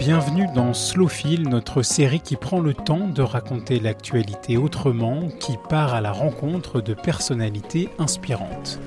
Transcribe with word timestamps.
Bienvenue 0.00 0.46
dans 0.54 0.72
Slowfil, 0.72 1.46
notre 1.46 1.82
série 1.82 2.20
qui 2.20 2.36
prend 2.36 2.60
le 2.60 2.72
temps 2.72 3.06
de 3.06 3.20
raconter 3.20 3.78
l'actualité 3.78 4.56
autrement, 4.56 5.28
qui 5.40 5.58
part 5.68 5.92
à 5.92 6.00
la 6.00 6.10
rencontre 6.10 6.80
de 6.80 6.94
personnalités 6.94 7.90
inspirantes. 7.98 8.80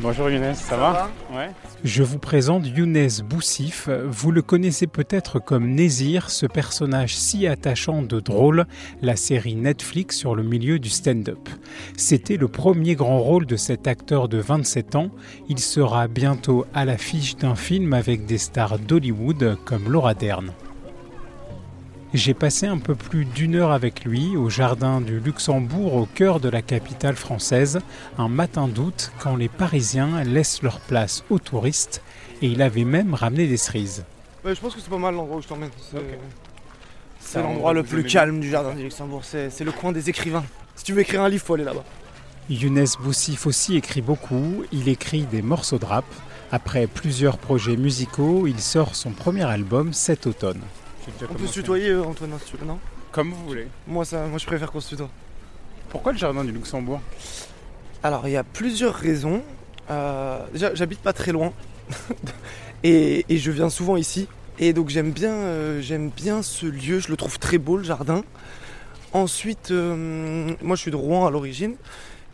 Bonjour 0.00 0.30
Younes, 0.30 0.54
ça, 0.54 0.76
va, 0.76 1.10
ouais. 1.32 1.50
Je 1.82 2.04
vous 2.04 2.18
présente 2.18 2.64
Younes 2.66 3.08
Boussif. 3.24 3.88
Vous 3.88 4.30
le 4.30 4.42
connaissez 4.42 4.86
peut-être 4.86 5.40
comme 5.40 5.70
Nézir, 5.70 6.30
ce 6.30 6.46
personnage 6.46 7.16
si 7.16 7.48
attachant 7.48 8.02
de 8.02 8.20
drôle, 8.20 8.66
la 9.02 9.16
série 9.16 9.56
Netflix 9.56 10.16
sur 10.16 10.36
le 10.36 10.44
milieu 10.44 10.78
du 10.78 10.88
stand-up. 10.88 11.48
C'était 11.96 12.36
le 12.36 12.46
premier 12.46 12.94
grand 12.94 13.18
rôle 13.18 13.44
de 13.44 13.56
cet 13.56 13.88
acteur 13.88 14.28
de 14.28 14.38
27 14.38 14.94
ans. 14.94 15.10
Il 15.48 15.58
sera 15.58 16.06
bientôt 16.06 16.64
à 16.74 16.84
l'affiche 16.84 17.36
d'un 17.36 17.56
film 17.56 17.92
avec 17.92 18.24
des 18.24 18.38
stars 18.38 18.78
d'Hollywood 18.78 19.58
comme 19.64 19.90
Laura 19.90 20.14
Dern. 20.14 20.52
J'ai 22.14 22.32
passé 22.32 22.66
un 22.66 22.78
peu 22.78 22.94
plus 22.94 23.26
d'une 23.26 23.54
heure 23.54 23.70
avec 23.70 24.06
lui 24.06 24.34
au 24.34 24.48
jardin 24.48 25.02
du 25.02 25.20
Luxembourg 25.20 25.92
au 25.92 26.06
cœur 26.06 26.40
de 26.40 26.48
la 26.48 26.62
capitale 26.62 27.16
française, 27.16 27.80
un 28.16 28.28
matin 28.28 28.66
d'août 28.66 29.12
quand 29.18 29.36
les 29.36 29.50
Parisiens 29.50 30.24
laissent 30.24 30.62
leur 30.62 30.80
place 30.80 31.22
aux 31.28 31.38
touristes 31.38 32.00
et 32.40 32.46
il 32.46 32.62
avait 32.62 32.84
même 32.84 33.12
ramené 33.12 33.46
des 33.46 33.58
cerises. 33.58 34.04
je 34.42 34.54
pense 34.54 34.74
que 34.74 34.80
c'est 34.80 34.88
pas 34.88 34.96
mal 34.96 35.16
l'endroit 35.16 35.36
où 35.36 35.42
je 35.42 35.48
t'emmène. 35.48 35.68
C'est 37.20 37.42
l'endroit 37.42 37.74
le 37.74 37.82
plus 37.82 38.04
calme 38.04 38.40
du 38.40 38.48
jardin 38.48 38.74
du 38.74 38.84
Luxembourg, 38.84 39.22
c'est 39.22 39.60
le 39.60 39.72
coin 39.72 39.92
des 39.92 40.08
écrivains. 40.08 40.44
Si 40.76 40.84
tu 40.84 40.94
veux 40.94 41.00
écrire 41.00 41.20
un 41.20 41.28
livre, 41.28 41.44
faut 41.44 41.54
aller 41.54 41.64
là-bas. 41.64 41.84
Younes 42.48 42.86
Boussif 43.02 43.46
aussi 43.46 43.76
écrit 43.76 44.00
beaucoup, 44.00 44.64
il 44.72 44.88
écrit 44.88 45.26
des 45.26 45.42
morceaux 45.42 45.78
de 45.78 45.84
rap. 45.84 46.06
Après 46.52 46.86
plusieurs 46.86 47.36
projets 47.36 47.76
musicaux, 47.76 48.46
il 48.46 48.60
sort 48.60 48.94
son 48.94 49.10
premier 49.10 49.44
album 49.44 49.92
cet 49.92 50.26
automne. 50.26 50.62
On 51.30 51.34
peut 51.34 51.46
se 51.46 51.52
tutoyer, 51.52 51.90
euh, 51.90 52.04
Antoine, 52.04 52.32
si 52.44 52.52
tu 52.52 52.56
veux, 52.56 52.66
non 52.66 52.78
Comme 53.12 53.32
vous 53.32 53.46
voulez. 53.46 53.68
Moi, 53.86 54.04
ça, 54.04 54.26
moi, 54.26 54.38
je 54.38 54.46
préfère 54.46 54.70
qu'on 54.70 54.80
se 54.80 54.90
tutoie. 54.90 55.10
Pourquoi 55.88 56.12
le 56.12 56.18
jardin 56.18 56.44
du 56.44 56.52
Luxembourg? 56.52 57.00
Alors, 58.02 58.28
il 58.28 58.32
y 58.32 58.36
a 58.36 58.44
plusieurs 58.44 58.94
raisons. 58.94 59.42
Euh, 59.90 60.38
déjà, 60.52 60.74
j'habite 60.74 61.00
pas 61.00 61.12
très 61.12 61.32
loin. 61.32 61.52
et, 62.84 63.24
je 63.28 63.50
viens 63.50 63.70
souvent 63.70 63.96
ici. 63.96 64.28
Et 64.58 64.72
donc, 64.72 64.88
j'aime 64.88 65.12
bien, 65.12 65.32
euh, 65.32 65.80
j'aime 65.80 66.10
bien 66.10 66.42
ce 66.42 66.66
lieu. 66.66 67.00
Je 67.00 67.08
le 67.08 67.16
trouve 67.16 67.38
très 67.38 67.58
beau, 67.58 67.76
le 67.76 67.84
jardin. 67.84 68.22
Ensuite, 69.12 69.70
moi, 69.70 70.76
je 70.76 70.80
suis 70.80 70.90
de 70.90 70.96
Rouen 70.96 71.26
à 71.26 71.30
l'origine. 71.30 71.76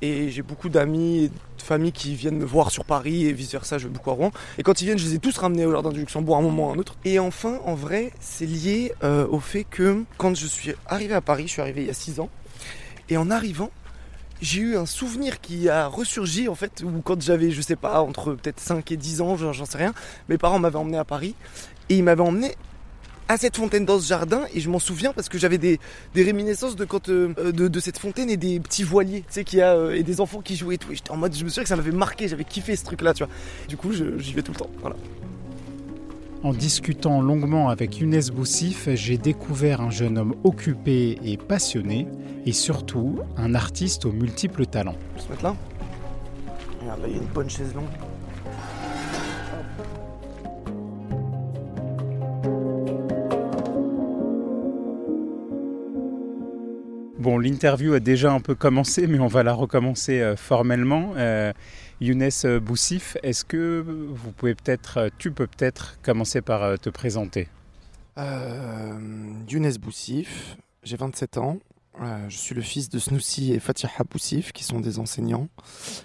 Et 0.02 0.30
j'ai 0.30 0.42
beaucoup 0.42 0.68
d'amis 0.68 1.24
et 1.24 1.28
de 1.28 1.62
familles 1.62 1.92
qui 1.92 2.14
viennent 2.14 2.36
me 2.36 2.44
voir 2.44 2.70
sur 2.70 2.84
Paris 2.84 3.26
et 3.26 3.32
vice 3.32 3.52
versa, 3.52 3.78
je 3.78 3.88
vais 3.88 3.92
beaucoup 3.92 4.10
à 4.10 4.14
Rouen. 4.14 4.32
Et 4.58 4.62
quand 4.62 4.80
ils 4.80 4.84
viennent, 4.84 4.98
je 4.98 5.06
les 5.06 5.14
ai 5.14 5.18
tous 5.18 5.36
ramenés 5.38 5.64
au 5.64 5.72
Jardin 5.72 5.90
du 5.90 6.00
Luxembourg 6.00 6.36
à 6.36 6.38
un 6.40 6.42
moment 6.42 6.68
ou 6.68 6.70
à 6.70 6.74
un 6.74 6.78
autre. 6.78 6.96
Et 7.04 7.18
enfin, 7.18 7.58
en 7.64 7.74
vrai, 7.74 8.12
c'est 8.20 8.46
lié 8.46 8.92
euh, 9.02 9.26
au 9.28 9.40
fait 9.40 9.64
que 9.64 10.04
quand 10.18 10.36
je 10.36 10.46
suis 10.46 10.74
arrivé 10.86 11.14
à 11.14 11.20
Paris, 11.20 11.44
je 11.46 11.52
suis 11.52 11.62
arrivé 11.62 11.82
il 11.82 11.86
y 11.86 11.90
a 11.90 11.94
6 11.94 12.20
ans, 12.20 12.28
et 13.08 13.16
en 13.16 13.30
arrivant, 13.30 13.70
j'ai 14.40 14.60
eu 14.60 14.76
un 14.76 14.86
souvenir 14.86 15.40
qui 15.40 15.68
a 15.68 15.86
ressurgi 15.86 16.48
en 16.48 16.54
fait, 16.54 16.82
où 16.84 17.00
quand 17.02 17.20
j'avais, 17.20 17.50
je 17.50 17.62
sais 17.62 17.76
pas, 17.76 18.02
entre 18.02 18.34
peut-être 18.34 18.60
5 18.60 18.90
et 18.92 18.96
10 18.96 19.20
ans, 19.20 19.36
j'en 19.36 19.64
sais 19.64 19.78
rien, 19.78 19.94
mes 20.28 20.38
parents 20.38 20.58
m'avaient 20.58 20.76
emmené 20.76 20.98
à 20.98 21.04
Paris, 21.04 21.34
et 21.88 21.96
ils 21.96 22.04
m'avaient 22.04 22.22
emmené 22.22 22.54
à 23.28 23.36
cette 23.36 23.56
fontaine 23.56 23.84
dans 23.84 23.98
ce 23.98 24.06
jardin 24.06 24.42
et 24.54 24.60
je 24.60 24.68
m'en 24.68 24.78
souviens 24.78 25.12
parce 25.12 25.28
que 25.28 25.38
j'avais 25.38 25.58
des, 25.58 25.78
réminiscences 26.14 26.76
de 26.76 26.84
quand 26.84 27.08
euh, 27.08 27.32
de, 27.52 27.80
cette 27.80 27.98
fontaine 27.98 28.30
et 28.30 28.36
des 28.36 28.60
petits 28.60 28.82
voiliers 28.82 29.20
tu 29.20 29.32
sais 29.32 29.44
qu'il 29.44 29.58
y 29.60 29.62
a 29.62 29.74
euh, 29.74 29.94
et 29.94 30.02
des 30.02 30.20
enfants 30.20 30.40
qui 30.40 30.56
jouaient 30.56 30.74
et 30.74 30.78
tout 30.78 30.88
j'étais 30.92 31.10
en 31.10 31.16
mode 31.16 31.34
je 31.34 31.44
me 31.44 31.48
souviens 31.48 31.62
que 31.62 31.68
ça 31.68 31.76
m'avait 31.76 31.90
marqué 31.90 32.28
j'avais 32.28 32.44
kiffé 32.44 32.76
ce 32.76 32.84
truc 32.84 33.02
là 33.02 33.14
tu 33.14 33.24
vois 33.24 33.32
du 33.68 33.76
coup 33.76 33.92
j'y 33.92 34.32
vais 34.32 34.42
tout 34.42 34.52
le 34.52 34.58
temps 34.58 34.70
voilà 34.80 34.96
en 36.42 36.52
discutant 36.52 37.22
longuement 37.22 37.70
avec 37.70 38.00
Younes 38.00 38.20
Boussif, 38.30 38.90
j'ai 38.92 39.16
découvert 39.16 39.80
un 39.80 39.88
jeune 39.88 40.18
homme 40.18 40.34
occupé 40.44 41.18
et 41.24 41.38
passionné, 41.38 42.06
et 42.44 42.52
surtout 42.52 43.20
un 43.38 43.54
artiste 43.54 44.04
aux 44.04 44.12
multiples 44.12 44.66
talents. 44.66 44.96
On 45.16 45.20
se 45.20 45.28
mettre 45.30 45.42
là 45.42 45.56
Regarde, 46.82 47.00
là, 47.00 47.06
il 47.08 47.16
y 47.16 47.18
a 47.18 47.22
une 47.22 47.28
bonne 47.28 47.48
chaise 47.48 47.74
longue. 47.74 47.88
Bon, 57.24 57.38
l'interview 57.38 57.94
a 57.94 58.00
déjà 58.00 58.30
un 58.32 58.40
peu 58.40 58.54
commencé, 58.54 59.06
mais 59.06 59.18
on 59.18 59.28
va 59.28 59.42
la 59.42 59.54
recommencer 59.54 60.20
euh, 60.20 60.36
formellement. 60.36 61.14
Euh, 61.16 61.54
Younes 61.98 62.28
Boussif, 62.60 63.16
est-ce 63.22 63.46
que 63.46 63.82
vous 63.82 64.30
pouvez 64.32 64.54
peut-être, 64.54 64.98
euh, 64.98 65.08
tu 65.16 65.30
peux 65.30 65.46
peut-être 65.46 65.98
commencer 66.02 66.42
par 66.42 66.78
te 66.78 66.90
présenter? 66.90 67.48
Younes 68.18 69.72
Boussif, 69.80 70.58
j'ai 70.82 70.98
27 70.98 71.38
ans. 71.38 71.60
je 72.28 72.36
suis 72.36 72.54
le 72.54 72.60
fils 72.60 72.90
de 72.90 72.98
Snoussi 72.98 73.54
et 73.54 73.58
Fatiha 73.58 74.04
Boussif, 74.04 74.52
qui 74.52 74.62
sont 74.62 74.80
des 74.80 74.98
enseignants, 74.98 75.48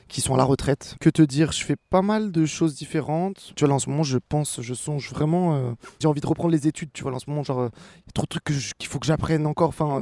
qui 0.08 0.22
sont 0.22 0.36
à 0.36 0.38
la 0.38 0.46
retraite. 0.46 0.96
Que 1.02 1.10
te 1.10 1.22
dire, 1.22 1.52
je 1.52 1.66
fais 1.66 1.76
pas 1.90 2.02
mal 2.02 2.32
de 2.32 2.46
choses 2.46 2.76
différentes. 2.76 3.52
Tu 3.58 3.66
vois, 3.66 3.76
en 3.76 3.80
ce 3.80 3.90
moment, 3.90 4.04
je 4.04 4.20
pense, 4.20 4.62
je 4.62 4.74
songe 4.74 5.10
vraiment. 5.10 5.76
j'ai 6.00 6.08
envie 6.08 6.22
de 6.22 6.28
reprendre 6.28 6.52
les 6.52 6.66
études, 6.66 6.92
tu 6.94 7.04
vois, 7.04 7.14
en 7.14 7.20
ce 7.20 7.30
moment, 7.30 7.44
genre, 7.44 7.70
il 7.98 8.08
y 8.08 8.10
a 8.10 8.12
trop 8.14 8.24
de 8.24 8.30
trucs 8.30 8.46
qu'il 8.78 8.88
faut 8.88 9.00
que 9.00 9.06
j'apprenne 9.06 9.46
encore. 9.46 9.68
Enfin, 9.68 10.02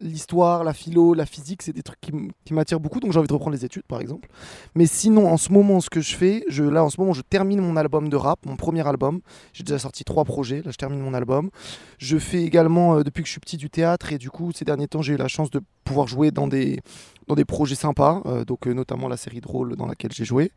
l'histoire, 0.00 0.64
la 0.64 0.72
philo, 0.72 1.14
la 1.14 1.26
physique, 1.26 1.62
c'est 1.62 1.72
des 1.72 1.82
trucs 1.82 2.00
qui, 2.00 2.54
m'attirent 2.54 2.80
beaucoup, 2.80 3.00
donc 3.00 3.12
j'ai 3.12 3.18
envie 3.18 3.28
de 3.28 3.32
reprendre 3.32 3.56
les 3.56 3.64
études 3.64 3.84
par 3.84 4.00
exemple. 4.00 4.28
Mais 4.74 4.86
sinon, 4.86 5.28
en 5.28 5.36
ce 5.36 5.52
moment, 5.52 5.80
ce 5.80 5.90
que 5.90 6.00
je 6.00 6.16
fais, 6.16 6.44
je, 6.48 6.64
là 6.64 6.84
en 6.84 6.90
ce 6.90 7.00
moment, 7.00 7.12
je 7.12 7.22
termine 7.22 7.60
mon 7.60 7.76
album 7.76 8.08
de 8.08 8.16
rap, 8.16 8.38
mon 8.46 8.56
premier 8.56 8.86
album. 8.86 9.20
J'ai 9.52 9.62
déjà 9.62 9.78
sorti 9.78 10.04
trois 10.04 10.24
projets, 10.24 10.62
là 10.62 10.70
je 10.70 10.76
termine 10.76 11.00
mon 11.00 11.14
album. 11.14 11.50
Je 11.98 12.18
fais 12.18 12.42
également, 12.42 12.96
euh, 12.96 13.02
depuis 13.02 13.22
que 13.22 13.26
je 13.26 13.32
suis 13.32 13.40
petit, 13.40 13.56
du 13.56 13.70
théâtre, 13.70 14.12
et 14.12 14.18
du 14.18 14.30
coup, 14.30 14.52
ces 14.52 14.64
derniers 14.64 14.88
temps, 14.88 15.02
j'ai 15.02 15.14
eu 15.14 15.18
la 15.18 15.28
chance 15.28 15.50
de 15.50 15.60
pouvoir 15.84 16.06
jouer 16.06 16.30
dans 16.30 16.48
des, 16.48 16.80
dans 17.26 17.34
des 17.34 17.44
projets 17.44 17.74
sympas, 17.74 18.22
euh, 18.26 18.44
donc 18.44 18.66
euh, 18.66 18.72
notamment 18.72 19.08
la 19.08 19.16
série 19.16 19.40
Drôle 19.40 19.76
dans 19.76 19.86
laquelle 19.86 20.12
j'ai 20.12 20.24
joué. 20.24 20.52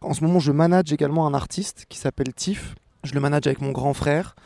En 0.00 0.14
ce 0.14 0.24
moment, 0.24 0.40
je 0.40 0.50
manage 0.50 0.92
également 0.92 1.26
un 1.26 1.34
artiste 1.34 1.86
qui 1.88 1.98
s'appelle 1.98 2.32
Tiff. 2.34 2.74
Je 3.04 3.14
le 3.14 3.20
manage 3.20 3.46
avec 3.46 3.60
mon 3.60 3.72
grand 3.72 3.94
frère 3.94 4.36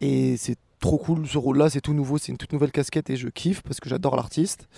et 0.00 0.36
c'est 0.36 0.56
trop 0.78 0.98
cool 0.98 1.26
ce 1.26 1.38
rôle-là, 1.38 1.70
c'est 1.70 1.80
tout 1.80 1.94
nouveau, 1.94 2.18
c'est 2.18 2.32
une 2.32 2.38
toute 2.38 2.52
nouvelle 2.52 2.70
casquette 2.70 3.10
et 3.10 3.16
je 3.16 3.28
kiffe 3.28 3.62
parce 3.62 3.80
que 3.80 3.88
j'adore 3.88 4.16
l'artiste. 4.16 4.68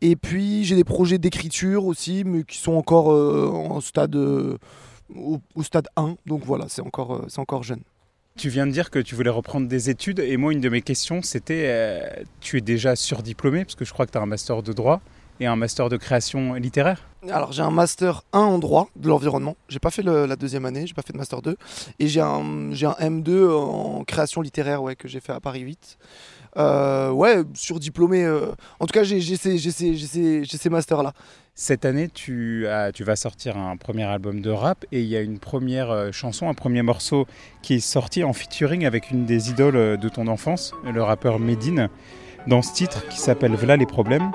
Et 0.00 0.16
puis 0.16 0.64
j'ai 0.64 0.76
des 0.76 0.84
projets 0.84 1.18
d'écriture 1.18 1.84
aussi, 1.84 2.24
mais 2.24 2.44
qui 2.44 2.58
sont 2.58 2.72
encore 2.72 3.12
euh, 3.12 3.48
en 3.48 3.80
stade, 3.80 4.16
euh, 4.16 4.56
au, 5.14 5.62
stade 5.62 5.88
1, 5.96 6.16
donc 6.26 6.42
voilà, 6.44 6.66
c'est 6.68 6.82
encore, 6.82 7.14
euh, 7.14 7.26
c'est 7.28 7.40
encore 7.40 7.62
jeune. 7.62 7.82
Tu 8.36 8.48
viens 8.48 8.66
de 8.66 8.72
dire 8.72 8.90
que 8.90 8.98
tu 8.98 9.14
voulais 9.14 9.30
reprendre 9.30 9.68
des 9.68 9.90
études, 9.90 10.20
et 10.20 10.36
moi 10.38 10.52
une 10.52 10.60
de 10.60 10.68
mes 10.68 10.80
questions 10.80 11.20
c'était, 11.20 12.24
tu 12.40 12.56
es 12.56 12.60
déjà 12.62 12.96
surdiplômé, 12.96 13.64
parce 13.64 13.74
que 13.74 13.84
je 13.84 13.92
crois 13.92 14.06
que 14.06 14.12
tu 14.12 14.18
as 14.18 14.22
un 14.22 14.26
master 14.26 14.62
de 14.62 14.72
droit 14.72 15.02
et 15.40 15.46
un 15.46 15.56
master 15.56 15.88
de 15.88 15.96
création 15.96 16.54
littéraire? 16.54 17.02
Alors 17.28 17.52
j'ai 17.52 17.62
un 17.62 17.70
master 17.70 18.22
1 18.32 18.38
en 18.38 18.58
droit 18.58 18.88
de 18.96 19.08
l'environnement. 19.08 19.56
J'ai 19.68 19.78
pas 19.78 19.90
fait 19.90 20.02
la 20.02 20.36
deuxième 20.36 20.64
année, 20.64 20.86
j'ai 20.86 20.94
pas 20.94 21.02
fait 21.02 21.12
de 21.12 21.18
master 21.18 21.42
2. 21.42 21.56
Et 21.98 22.08
j'ai 22.08 22.20
un, 22.20 22.72
j'ai 22.72 22.86
un 22.86 22.96
M2 23.00 23.50
en 23.50 24.04
création 24.04 24.40
littéraire 24.40 24.82
ouais, 24.82 24.96
que 24.96 25.08
j'ai 25.08 25.20
fait 25.20 25.32
à 25.32 25.40
Paris 25.40 25.60
8. 25.60 25.98
Euh, 26.56 27.10
ouais, 27.10 27.42
surdiplômé. 27.54 28.24
Euh, 28.24 28.46
en 28.80 28.86
tout 28.86 28.92
cas, 28.92 29.04
j'ai, 29.04 29.20
j'ai 29.20 29.36
ces, 29.36 29.58
j'ai 29.58 29.70
ces, 29.70 29.94
j'ai 29.94 30.56
ces, 30.58 30.70
masters-là. 30.70 31.12
Cette 31.54 31.84
année, 31.84 32.08
tu, 32.08 32.66
as, 32.66 32.92
tu 32.92 33.04
vas 33.04 33.16
sortir 33.16 33.56
un 33.56 33.76
premier 33.76 34.04
album 34.04 34.40
de 34.40 34.50
rap 34.50 34.84
et 34.92 35.00
il 35.00 35.06
y 35.06 35.16
a 35.16 35.20
une 35.20 35.38
première 35.38 35.90
euh, 35.90 36.12
chanson, 36.12 36.48
un 36.48 36.54
premier 36.54 36.82
morceau 36.82 37.26
qui 37.62 37.74
est 37.74 37.80
sorti 37.80 38.24
en 38.24 38.32
featuring 38.32 38.84
avec 38.84 39.10
une 39.10 39.26
des 39.26 39.50
idoles 39.50 39.98
de 39.98 40.08
ton 40.08 40.26
enfance, 40.26 40.72
le 40.84 41.02
rappeur 41.02 41.38
Medine, 41.38 41.88
dans 42.46 42.62
ce 42.62 42.72
titre 42.72 43.06
qui 43.08 43.18
s'appelle 43.18 43.54
V'là 43.54 43.76
les 43.76 43.86
problèmes. 43.86 44.32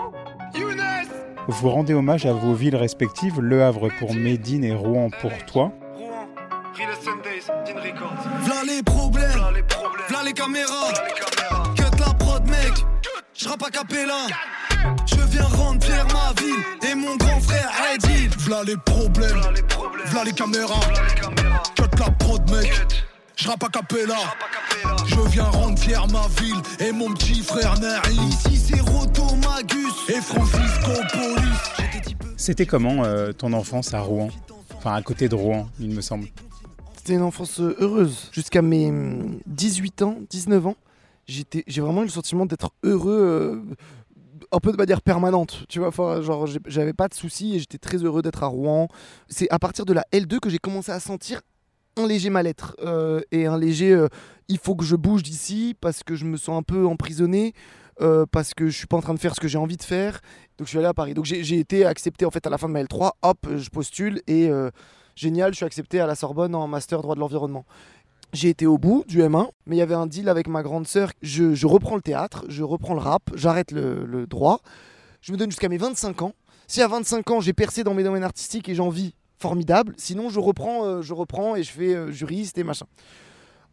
Vous 1.48 1.70
rendez 1.70 1.94
hommage 1.94 2.26
à 2.26 2.34
vos 2.34 2.54
villes 2.54 2.76
respectives, 2.76 3.40
Le 3.40 3.64
Havre 3.64 3.90
pour 4.00 4.14
Médine 4.16 4.64
et 4.64 4.74
Rouen 4.74 5.10
pour 5.22 5.32
toi. 5.46 5.72
Rouen, 5.96 6.28
Real 6.76 6.90
Sundays, 7.04 7.46
Dean 7.66 7.80
Records. 7.82 8.14
V'là 8.42 8.64
les 8.68 8.82
problèmes, 8.84 9.30
V'là 9.32 9.52
les 9.54 9.64
problèmes, 9.64 10.06
v'là 10.10 10.24
les 10.24 10.34
caméras. 10.34 10.92
v'là 10.92 11.04
les 11.06 11.14
caméras. 11.14 11.74
Cut 11.76 12.00
la 12.00 12.14
prod, 12.16 12.46
mec. 12.50 12.74
J'rappe 13.36 13.64
à 13.64 13.70
capella. 13.70 14.28
Je 15.06 15.22
viens 15.30 15.44
remplir 15.44 16.06
ma 16.14 16.34
ville 16.42 16.90
et 16.92 16.96
mon 16.96 17.16
grand 17.16 17.40
frère 17.40 17.70
Edil. 17.94 18.30
V'là 18.40 18.64
les 18.64 18.78
problèmes, 18.78 19.38
V'là 19.40 19.52
les 19.52 19.62
problèmes, 19.64 20.06
v'là 20.08 20.24
les 20.24 20.32
caméras. 20.34 20.80
v'là 20.80 21.02
les 21.08 21.22
caméras. 21.22 21.64
Cut 21.76 22.00
la 22.00 22.12
prod, 22.12 22.52
mec. 22.52 22.74
Cut, 23.36 23.44
J'rappe 23.44 23.64
à 23.64 23.70
capella. 23.70 24.16
Je 25.06 25.20
viens 25.32 25.46
rendre 25.46 25.78
fier 25.78 26.06
ma 26.08 26.28
ville 26.42 26.62
et 26.80 26.92
mon 26.92 27.14
petit 27.14 27.42
frère 27.42 27.80
Nari. 27.80 28.16
Ici 28.30 28.58
c'est 28.58 28.82
Roto 28.82 29.24
Magus 29.36 30.10
et 30.10 30.22
Francisco 30.22 30.92
Polis. 31.14 32.06
C'était 32.38 32.66
comment 32.66 33.04
euh, 33.04 33.32
ton 33.32 33.54
enfance 33.54 33.94
à 33.94 34.02
Rouen? 34.02 34.30
Enfin, 34.78 34.94
à 34.94 35.02
côté 35.02 35.30
de 35.30 35.36
Rouen, 35.36 35.68
il 35.80 35.90
me 35.92 36.02
semble. 36.02 36.28
C'était 36.98 37.14
une 37.14 37.22
enfance 37.24 37.60
euh, 37.60 37.76
heureuse. 37.80 38.30
Jusqu'à 38.32 38.62
mes 38.62 38.90
hum, 38.90 39.40
18 39.48 40.02
ans, 40.04 40.18
19 40.30 40.68
ans, 40.68 40.76
j'étais- 41.28 41.64
j'ai 41.68 41.82
vraiment 41.82 42.02
eu 42.02 42.06
le 42.06 42.12
sentiment 42.12 42.46
d'être 42.46 42.72
heureux 42.84 43.64
euh, 43.72 43.76
un 44.52 44.60
peu 44.60 44.72
de 44.72 44.78
manière 44.78 45.02
permanente. 45.02 45.64
Tu 45.70 45.80
vois, 45.80 45.88
Enfin, 45.88 46.22
genre, 46.22 46.46
j'avais 46.68 46.94
pas 46.94 47.08
de 47.08 47.14
soucis 47.16 47.56
et 47.56 47.60
j'étais 47.60 47.78
très 47.80 47.98
heureux 47.98 48.22
d'être 48.22 48.44
à 48.44 48.48
Rouen. 48.48 48.88
C'est 49.28 49.50
à 49.50 49.58
partir 49.60 49.86
de 49.86 49.94
la 49.94 50.06
L2 50.14 50.40
que 50.40 50.50
j'ai 50.50 50.60
commencé 50.60 50.92
à 50.92 51.00
sentir 51.00 51.42
un 51.98 52.08
léger 52.08 52.30
mal-être 52.30 52.76
euh, 52.84 53.22
et 53.32 53.46
un 53.46 53.58
léger 53.58 53.92
euh, 53.92 54.08
il 54.48 54.58
faut 54.58 54.76
que 54.76 54.86
je 54.86 54.96
bouge 54.96 55.24
d'ici 55.24 55.76
parce 55.80 56.04
que 56.04 56.16
je 56.16 56.26
me 56.26 56.38
sens 56.38 56.58
un 56.58 56.64
peu 56.64 56.86
emprisonné. 56.86 57.54
euh, 58.02 58.26
parce 58.30 58.54
que 58.54 58.68
je 58.68 58.78
suis 58.78 58.88
pas 58.88 58.98
en 58.98 59.02
train 59.02 59.14
de 59.14 59.20
faire 59.20 59.34
ce 59.34 59.40
que 59.40 59.48
j'ai 59.48 59.58
envie 59.58 59.78
de 59.78 59.84
faire 59.84 60.20
donc 60.58 60.68
je 60.68 60.70
suis 60.70 60.78
allé 60.78 60.88
à 60.88 60.94
Paris 60.94 61.14
donc 61.14 61.26
j'ai 61.26 61.60
été 61.60 61.86
accepté 61.86 62.26
en 62.26 62.32
fait 62.32 62.46
à 62.46 62.50
la 62.50 62.58
fin 62.58 62.68
de 62.68 62.74
ma 62.74 62.84
L3 62.84 63.12
hop 63.22 63.48
je 63.56 63.70
postule 63.70 64.22
et 64.28 64.50
génial, 65.16 65.52
je 65.54 65.58
suis 65.58 65.66
accepté 65.66 66.00
à 66.00 66.08
la 66.08 66.16
Sorbonne 66.16 66.56
en 66.56 66.68
master 66.68 67.02
droit 67.02 67.16
de 67.16 67.20
l'environnement. 67.20 67.66
J'ai 68.34 68.50
été 68.50 68.66
au 68.66 68.78
bout 68.78 69.06
du 69.08 69.22
M1, 69.22 69.50
mais 69.66 69.78
il 69.78 69.80
y 69.80 69.82
avait 69.82 69.96
un 69.96 70.08
deal 70.08 70.28
avec 70.28 70.48
ma 70.48 70.62
grande 70.62 70.88
sœur. 70.88 71.12
Je, 71.22 71.66
reprends 71.66 71.96
le 71.96 72.02
théâtre, 72.02 72.46
je 72.50 72.64
reprends 72.64 72.94
le 72.94 73.00
rap, 73.00 73.24
j'arrête 73.34 73.72
le, 73.72 74.06
le 74.06 74.28
droit. 74.28 74.60
Je 75.22 75.32
me 75.32 75.38
donne 75.38 75.50
jusqu'à 75.50 75.70
mes 75.70 75.78
25 75.78 76.22
ans. 76.22 76.34
Si 76.68 76.82
à 76.82 76.88
25 76.88 77.32
ans 77.32 77.40
j'ai 77.40 77.54
percé 77.54 77.84
dans 77.84 77.94
mes 77.94 78.04
domaines 78.04 78.24
artistiques 78.24 78.68
et 78.68 78.76
j'en 78.76 78.90
vis, 78.90 79.14
formidable. 79.38 79.94
Sinon 79.98 80.30
je 80.30 80.40
reprends, 80.40 80.86
euh, 80.86 81.02
je 81.02 81.14
reprends 81.14 81.56
et 81.56 81.64
je 81.64 81.72
fais 81.72 81.96
euh, 81.96 82.12
juriste 82.12 82.58
et 82.58 82.64
machin. 82.64 82.86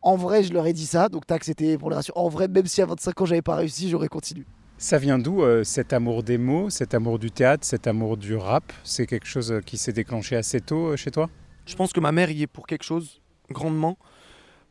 En 0.05 0.17
vrai, 0.17 0.43
je 0.43 0.53
leur 0.53 0.67
ai 0.67 0.73
dit 0.73 0.87
ça, 0.87 1.09
donc 1.09 1.27
tac, 1.27 1.45
c'était 1.45 1.79
pour 1.79 1.89
les 1.89 1.97
rassurer. 1.97 2.19
En 2.19 2.29
vrai, 2.29 2.49
même 2.49 2.67
si 2.67 2.83
à 2.83 2.87
25 2.87 3.21
ans 3.21 3.25
j'avais 3.25 3.43
pas 3.43 3.55
réussi, 3.55 3.89
j'aurais 3.89 4.09
continué. 4.09 4.45
Ça 4.83 4.99
vient 4.99 5.17
d'où 5.17 5.43
euh, 5.43 5.63
cet 5.63 5.93
amour 5.93 6.25
des 6.25 6.39
mots, 6.39 6.69
cet 6.69 6.93
amour 6.93 7.21
du 7.21 7.31
théâtre, 7.31 7.65
cet 7.65 7.87
amour 7.87 8.17
du 8.17 8.35
rap? 8.35 8.73
C'est 8.83 9.07
quelque 9.07 9.29
chose 9.29 9.61
qui 9.65 9.79
s'est 9.79 9.93
déclenché 9.93 10.35
assez 10.35 10.61
tôt 10.61 10.89
euh, 10.89 10.97
chez 10.97 11.13
toi? 11.13 11.31
Je 11.67 11.77
pense 11.77 11.93
que 11.93 12.01
ma 12.01 12.11
mère 12.11 12.33
y 12.33 12.43
est 12.43 12.47
pour 12.49 12.67
quelque 12.67 12.83
chose, 12.83 13.21
grandement, 13.49 13.97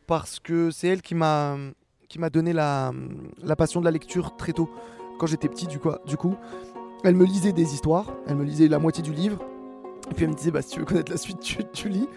parce 0.08 0.42
que 0.42 0.70
c'est 0.70 0.90
elle 0.90 1.02
qui 1.02 1.16
m'a 1.16 1.56
qui 2.10 2.20
m'a 2.20 2.30
donné 2.30 2.52
la, 2.52 2.92
la 3.42 3.56
passion 3.56 3.80
de 3.80 3.86
la 3.86 3.92
lecture 3.92 4.36
très 4.36 4.52
tôt. 4.52 4.70
Quand 5.18 5.28
j'étais 5.28 5.48
petit, 5.48 5.66
du 5.66 5.80
coup, 5.80 6.36
elle 7.06 7.16
me 7.16 7.24
lisait 7.24 7.54
des 7.54 7.74
histoires, 7.74 8.12
elle 8.28 8.36
me 8.36 8.44
lisait 8.44 8.68
la 8.68 8.80
moitié 8.80 9.02
du 9.02 9.14
livre, 9.14 9.40
et 10.12 10.14
puis 10.14 10.26
elle 10.26 10.32
me 10.32 10.36
disait, 10.36 10.52
bah, 10.52 10.62
si 10.62 10.72
tu 10.72 10.80
veux 10.80 10.86
connaître 10.86 11.10
la 11.10 11.18
suite, 11.18 11.40
tu, 11.72 11.90
lis. 11.90 12.08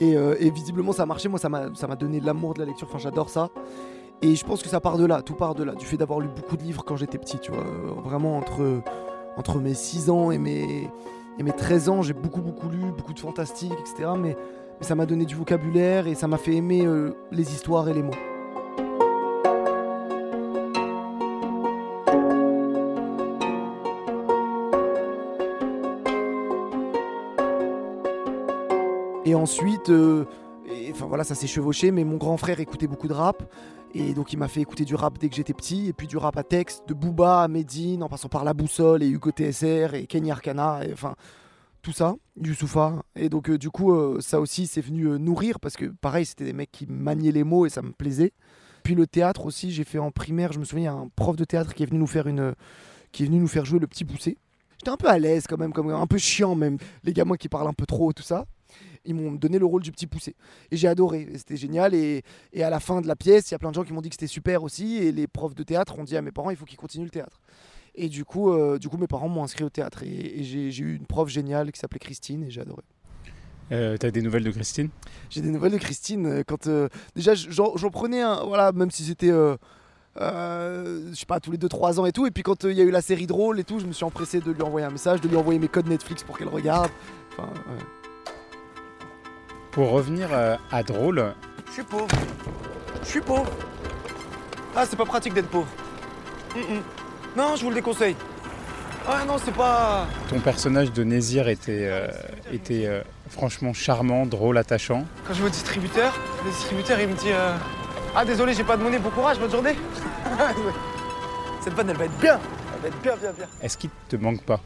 Et, 0.00 0.16
euh, 0.16 0.36
et 0.38 0.50
visiblement, 0.50 0.92
ça 0.92 1.04
a 1.04 1.06
marché, 1.06 1.28
moi, 1.28 1.38
ça 1.38 1.48
m'a 1.48 1.96
donné 1.96 2.20
l'amour 2.20 2.52
de 2.52 2.60
la 2.60 2.66
lecture, 2.66 2.86
enfin, 2.88 2.98
j'adore 2.98 3.30
ça. 3.30 3.48
Et 4.20 4.34
je 4.34 4.44
pense 4.44 4.62
que 4.62 4.68
ça 4.68 4.80
part 4.80 4.98
de 4.98 5.06
là, 5.06 5.22
tout 5.22 5.34
part 5.34 5.54
de 5.54 5.64
là, 5.64 5.74
du 5.74 5.86
fait 5.86 5.96
d'avoir 5.96 6.20
lu 6.20 6.28
beaucoup 6.28 6.56
de 6.58 6.62
livres 6.62 6.84
quand 6.84 6.96
j'étais 6.96 7.16
petit, 7.18 7.38
tu 7.38 7.50
vois. 7.52 7.62
Euh, 7.62 7.92
Vraiment, 8.04 8.36
entre, 8.36 9.60
mes 9.60 9.74
6 9.74 10.10
ans 10.10 10.30
et 10.30 10.38
mes, 10.38 10.90
et 11.38 11.42
mes 11.42 11.52
13 11.52 11.88
ans, 11.88 12.02
j'ai 12.02 12.12
beaucoup, 12.14 12.42
beaucoup 12.42 12.68
lu, 12.68 12.92
beaucoup 12.96 13.14
de 13.14 13.20
fantastique, 13.20 13.72
etc. 13.80 14.10
Mais, 14.18 14.36
mais 14.78 14.86
ça 14.86 14.94
m'a 14.94 15.06
donné 15.06 15.24
du 15.24 15.34
vocabulaire 15.34 16.06
et 16.06 16.14
ça 16.14 16.28
m'a 16.28 16.36
fait 16.36 16.54
aimer 16.54 16.84
euh, 16.84 17.12
les 17.32 17.50
histoires 17.52 17.88
et 17.88 17.94
les 17.94 18.02
mots. 18.02 18.27
Ensuite, 29.48 29.88
euh, 29.88 30.26
voilà, 30.98 31.24
ça 31.24 31.34
s'est 31.34 31.46
chevauché, 31.46 31.90
mais 31.90 32.04
mon 32.04 32.18
grand 32.18 32.36
frère 32.36 32.60
écoutait 32.60 32.86
beaucoup 32.86 33.08
de 33.08 33.14
rap. 33.14 33.50
Et 33.94 34.12
donc 34.12 34.34
il 34.34 34.38
m'a 34.38 34.46
fait 34.46 34.60
écouter 34.60 34.84
du 34.84 34.94
rap 34.94 35.16
dès 35.16 35.30
que 35.30 35.34
j'étais 35.34 35.54
petit, 35.54 35.88
et 35.88 35.94
puis 35.94 36.06
du 36.06 36.18
rap 36.18 36.36
à 36.36 36.42
texte, 36.42 36.86
de 36.86 36.92
Booba 36.92 37.44
à 37.44 37.48
Medine, 37.48 38.02
en 38.02 38.10
passant 38.10 38.28
par 38.28 38.44
La 38.44 38.52
Boussole 38.52 39.02
et 39.02 39.08
Hugo 39.08 39.30
TSR 39.30 39.94
et 39.94 40.06
Kenny 40.06 40.30
Arcana, 40.30 40.84
et 40.84 40.92
enfin 40.92 41.14
tout 41.80 41.92
ça, 41.92 42.16
Youssoufa. 42.38 43.02
Et 43.16 43.30
donc 43.30 43.48
euh, 43.48 43.56
du 43.56 43.70
coup, 43.70 43.94
euh, 43.94 44.20
ça 44.20 44.38
aussi, 44.38 44.66
c'est 44.66 44.82
venu 44.82 45.18
nourrir, 45.18 45.60
parce 45.60 45.78
que 45.78 45.86
pareil, 45.86 46.26
c'était 46.26 46.44
des 46.44 46.52
mecs 46.52 46.70
qui 46.70 46.84
maniaient 46.86 47.32
les 47.32 47.44
mots 47.44 47.64
et 47.64 47.70
ça 47.70 47.80
me 47.80 47.92
plaisait. 47.92 48.34
Puis 48.82 48.94
le 48.94 49.06
théâtre 49.06 49.46
aussi, 49.46 49.70
j'ai 49.72 49.84
fait 49.84 49.98
en 49.98 50.10
primaire, 50.10 50.52
je 50.52 50.58
me 50.58 50.64
souviens, 50.64 50.94
un 50.94 51.08
prof 51.16 51.36
de 51.36 51.44
théâtre 51.44 51.72
qui 51.72 51.84
est 51.84 51.86
venu 51.86 52.00
nous 52.00 52.06
faire, 52.06 52.26
une, 52.26 52.52
qui 53.12 53.22
est 53.22 53.26
venu 53.26 53.38
nous 53.38 53.48
faire 53.48 53.64
jouer 53.64 53.78
le 53.78 53.86
petit 53.86 54.04
poussé. 54.04 54.36
J'étais 54.76 54.90
un 54.90 54.98
peu 54.98 55.08
à 55.08 55.18
l'aise 55.18 55.46
quand 55.48 55.56
même, 55.56 55.72
comme, 55.72 55.88
un 55.88 56.06
peu 56.06 56.18
chiant 56.18 56.54
même, 56.54 56.76
les 57.02 57.14
gamins 57.14 57.36
qui 57.36 57.48
parlent 57.48 57.68
un 57.68 57.72
peu 57.72 57.86
trop, 57.86 58.12
tout 58.12 58.22
ça. 58.22 58.44
Ils 59.08 59.14
m'ont 59.14 59.32
donné 59.32 59.58
le 59.58 59.64
rôle 59.66 59.82
du 59.82 59.90
petit 59.90 60.06
poussé. 60.06 60.36
Et 60.70 60.76
j'ai 60.76 60.86
adoré, 60.86 61.26
c'était 61.36 61.56
génial. 61.56 61.94
Et, 61.94 62.22
et 62.52 62.62
à 62.62 62.70
la 62.70 62.78
fin 62.78 63.00
de 63.00 63.06
la 63.08 63.16
pièce, 63.16 63.50
il 63.50 63.54
y 63.54 63.56
a 63.56 63.58
plein 63.58 63.70
de 63.70 63.74
gens 63.74 63.82
qui 63.84 63.92
m'ont 63.92 64.02
dit 64.02 64.10
que 64.10 64.14
c'était 64.14 64.26
super 64.26 64.62
aussi. 64.62 64.98
Et 64.98 65.10
les 65.12 65.26
profs 65.26 65.54
de 65.54 65.62
théâtre 65.62 65.98
ont 65.98 66.04
dit 66.04 66.16
à 66.16 66.22
mes 66.22 66.30
parents, 66.30 66.50
il 66.50 66.56
faut 66.56 66.66
qu'ils 66.66 66.78
continuent 66.78 67.04
le 67.04 67.10
théâtre. 67.10 67.40
Et 67.94 68.08
du 68.08 68.24
coup, 68.24 68.52
euh, 68.52 68.78
du 68.78 68.88
coup 68.88 68.96
mes 68.98 69.06
parents 69.08 69.28
m'ont 69.28 69.42
inscrit 69.42 69.64
au 69.64 69.70
théâtre. 69.70 70.02
Et, 70.04 70.40
et 70.40 70.44
j'ai 70.44 70.68
eu 70.84 70.94
une 70.94 71.06
prof 71.06 71.28
géniale 71.28 71.72
qui 71.72 71.80
s'appelait 71.80 71.98
Christine, 71.98 72.44
et 72.44 72.50
j'ai 72.50 72.60
adoré. 72.60 72.82
euh, 73.72 73.96
T'as 73.96 74.10
des 74.10 74.22
nouvelles 74.22 74.44
de 74.44 74.50
Christine? 74.52 74.90
J'ai 75.30 75.40
des 75.40 75.50
nouvelles 75.50 75.72
de 75.72 75.78
Christine. 75.78 76.26
euh, 76.26 76.42
Quand, 76.46 76.66
euh, 76.68 76.88
déjà, 77.16 77.34
j'en 77.34 77.74
prenais 77.90 78.20
un, 78.20 78.44
voilà, 78.44 78.70
même 78.72 78.90
si 78.90 79.02
c'était, 79.04 79.30
euh, 79.32 79.56
je 80.16 81.14
sais 81.14 81.26
pas, 81.26 81.40
tous 81.40 81.50
les 81.50 81.58
2-3 81.58 81.98
ans 81.98 82.06
et 82.06 82.12
tout. 82.12 82.26
Et 82.26 82.30
puis 82.30 82.42
quand 82.42 82.64
il 82.64 82.72
y 82.72 82.80
a 82.80 82.84
eu 82.84 82.90
la 82.90 83.02
série 83.02 83.26
drôle 83.26 83.58
et 83.58 83.64
tout, 83.64 83.78
je 83.80 83.86
me 83.86 83.92
suis 83.92 84.04
empressé 84.04 84.40
de 84.40 84.50
lui 84.52 84.62
envoyer 84.62 84.86
un 84.86 84.90
message, 84.90 85.20
de 85.20 85.28
lui 85.28 85.36
envoyer 85.36 85.58
mes 85.58 85.68
codes 85.68 85.88
Netflix 85.88 86.22
pour 86.22 86.38
qu'elle 86.38 86.48
regarde. 86.48 86.90
Enfin, 87.32 87.48
ouais. 87.48 87.82
Pour 89.72 89.90
revenir 89.90 90.28
euh, 90.32 90.56
à 90.70 90.82
Drôle, 90.82 91.34
Je 91.66 91.72
suis 91.72 91.82
pauvre. 91.82 92.08
Je 93.02 93.08
suis 93.08 93.20
pauvre. 93.20 93.50
Ah, 94.74 94.84
c'est 94.86 94.96
pas 94.96 95.04
pratique 95.04 95.34
d'être 95.34 95.48
pauvre. 95.48 95.68
Mm, 96.54 96.74
mm. 96.74 96.82
Non, 97.36 97.56
je 97.56 97.62
vous 97.62 97.68
le 97.70 97.76
déconseille. 97.76 98.16
Ah 99.06 99.24
non, 99.26 99.36
c'est 99.42 99.54
pas. 99.54 100.06
ton 100.28 100.38
personnage 100.40 100.92
de 100.92 101.02
Nézir 101.02 101.48
était, 101.48 101.86
euh, 101.88 102.08
était 102.52 102.84
euh, 102.86 103.02
franchement 103.30 103.72
charmant, 103.72 104.26
drôle, 104.26 104.58
attachant. 104.58 105.06
Quand 105.26 105.32
je 105.32 105.40
vais 105.40 105.46
au 105.46 105.50
distributeur, 105.50 106.14
le 106.44 106.50
distributeur 106.50 107.00
il 107.00 107.08
me 107.08 107.14
dit 107.14 107.30
euh, 107.30 107.56
Ah 108.14 108.26
désolé, 108.26 108.52
j'ai 108.52 108.64
pas 108.64 108.76
de 108.76 108.82
monnaie, 108.82 108.98
bon 108.98 109.08
courage, 109.10 109.38
bonne 109.38 109.50
journée. 109.50 109.76
Cette 111.62 111.72
vanne 111.72 111.88
elle 111.88 111.96
va 111.96 112.04
être 112.04 112.18
bien. 112.18 112.38
Elle 112.74 112.82
va 112.82 112.88
être 112.88 113.02
bien, 113.02 113.16
bien, 113.16 113.32
bien. 113.32 113.46
Est-ce 113.62 113.78
qu'il 113.78 113.90
te 114.08 114.16
manque 114.16 114.42
pas? 114.42 114.60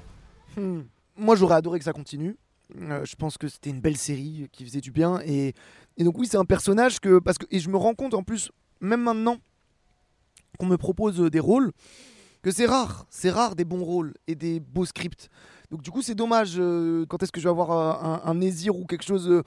Hmm. 0.57 0.81
Moi, 1.17 1.37
j'aurais 1.37 1.57
adoré 1.57 1.79
que 1.79 1.85
ça 1.85 1.93
continue. 1.93 2.37
Euh, 2.81 3.05
je 3.05 3.17
pense 3.17 3.39
que 3.39 3.49
c'était 3.49 3.71
une 3.71 3.81
belle 3.81 3.97
série 3.97 4.49
qui 4.53 4.65
faisait 4.65 4.81
du 4.81 4.91
bien. 4.91 5.21
Et, 5.25 5.55
donc, 5.99 6.19
oui, 6.19 6.27
c'est 6.31 6.37
un 6.37 6.45
personnage 6.45 7.01
que. 7.01 7.19
Parce 7.19 7.39
que, 7.39 7.47
et 7.51 7.61
je 7.61 7.69
me 7.69 7.77
rends 7.77 7.95
compte 7.95 8.15
en 8.15 8.23
plus, 8.23 8.51
même 8.81 9.03
maintenant 9.03 9.39
qu'on 10.59 10.67
me 10.67 10.77
propose 10.77 11.21
euh, 11.21 11.31
des 11.31 11.41
rôles, 11.41 11.73
que 12.43 12.51
c'est 12.51 12.67
rare. 12.67 13.07
C'est 13.11 13.31
rare 13.31 13.55
des 13.55 13.65
bons 13.65 13.85
rôles 13.85 14.15
et 14.27 14.35
des 14.35 14.61
beaux 14.61 14.85
scripts. 14.85 15.29
Donc, 15.71 15.83
du 15.83 15.91
coup, 15.91 16.03
c'est 16.03 16.15
dommage. 16.15 16.55
euh, 16.59 17.07
quand 17.07 17.23
est-ce 17.23 17.33
que 17.33 17.41
je 17.41 17.45
vais 17.45 17.51
avoir 17.51 17.71
un, 17.71 18.23
un 18.25 18.71
ou 18.71 18.87
quelque 18.87 19.05
chose 19.05 19.43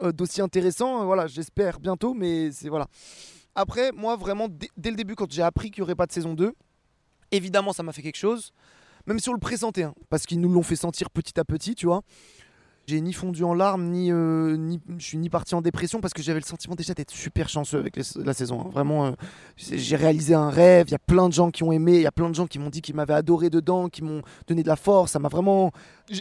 d'aussi 0.00 0.40
intéressant 0.40 1.04
Voilà, 1.04 1.26
j'espère 1.26 1.80
bientôt, 1.80 2.14
mais 2.14 2.52
c'est. 2.52 2.68
Voilà. 2.68 2.86
Après, 3.54 3.90
moi, 3.92 4.16
vraiment, 4.16 4.48
dès, 4.48 4.90
le 4.90 4.96
début, 4.96 5.14
quand 5.14 5.32
j'ai 5.32 5.42
appris 5.42 5.70
qu'il 5.70 5.80
n'y 5.80 5.86
aurait 5.86 5.94
pas 5.94 6.06
de 6.06 6.12
saison 6.12 6.34
2, 6.34 6.52
évidemment, 7.30 7.72
ça 7.72 7.82
m'a 7.82 7.92
fait 7.92 8.02
quelque 8.02 8.18
chose. 8.18 8.52
Même 9.06 9.18
si 9.18 9.30
on 9.30 9.32
le 9.32 9.38
pressentait, 9.38 9.86
parce 10.10 10.26
qu'ils 10.26 10.40
nous 10.40 10.50
l'ont 10.50 10.62
fait 10.62 10.76
sentir 10.76 11.10
petit 11.10 11.40
à 11.40 11.44
petit, 11.44 11.74
tu 11.74 11.86
vois. 11.86 12.02
J'ai 12.88 13.00
ni 13.00 13.12
fondu 13.12 13.42
en 13.42 13.52
larmes, 13.52 13.84
ni, 13.90 14.12
euh, 14.12 14.56
ni 14.56 14.80
je 14.98 15.04
suis 15.04 15.18
ni 15.18 15.28
parti 15.28 15.56
en 15.56 15.60
dépression 15.60 16.00
parce 16.00 16.14
que 16.14 16.22
j'avais 16.22 16.38
le 16.38 16.44
sentiment 16.46 16.76
déjà 16.76 16.94
d'être 16.94 17.10
super 17.10 17.48
chanceux 17.48 17.80
avec 17.80 17.96
la 17.96 18.32
saison. 18.32 18.60
hein. 18.60 18.70
Vraiment, 18.72 19.06
euh, 19.06 19.12
j'ai 19.56 19.96
réalisé 19.96 20.34
un 20.34 20.50
rêve. 20.50 20.86
Il 20.88 20.92
y 20.92 20.94
a 20.94 21.00
plein 21.00 21.28
de 21.28 21.32
gens 21.34 21.50
qui 21.50 21.64
ont 21.64 21.72
aimé, 21.72 21.96
il 21.96 22.02
y 22.02 22.06
a 22.06 22.12
plein 22.12 22.30
de 22.30 22.34
gens 22.36 22.46
qui 22.46 22.60
m'ont 22.60 22.70
dit 22.70 22.82
qu'ils 22.82 22.94
m'avaient 22.94 23.14
adoré 23.14 23.50
dedans, 23.50 23.88
qui 23.88 24.04
m'ont 24.04 24.22
donné 24.46 24.62
de 24.62 24.68
la 24.68 24.76
force. 24.76 25.12
Ça 25.12 25.18
m'a 25.18 25.28
vraiment. 25.28 25.72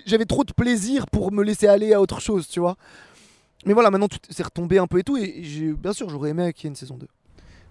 J'avais 0.08 0.26
trop 0.26 0.44
de 0.44 0.54
plaisir 0.54 1.06
pour 1.08 1.32
me 1.32 1.44
laisser 1.44 1.68
aller 1.68 1.94
à 1.94 2.02
autre 2.02 2.20
chose, 2.20 2.48
tu 2.48 2.60
vois. 2.60 2.78
Mais 3.68 3.74
voilà, 3.74 3.92
maintenant 3.92 4.08
tout 4.08 4.18
s'est 4.30 4.44
retombé 4.44 4.80
un 4.80 4.88
peu 4.88 4.98
et 4.98 5.04
tout. 5.04 5.18
Et 5.18 5.44
bien 5.80 5.94
sûr, 5.94 6.10
j'aurais 6.10 6.32
aimé 6.32 6.52
qu'il 6.54 6.64
y 6.64 6.68
ait 6.68 6.70
une 6.70 6.76
saison 6.76 6.98
2. 6.98 7.08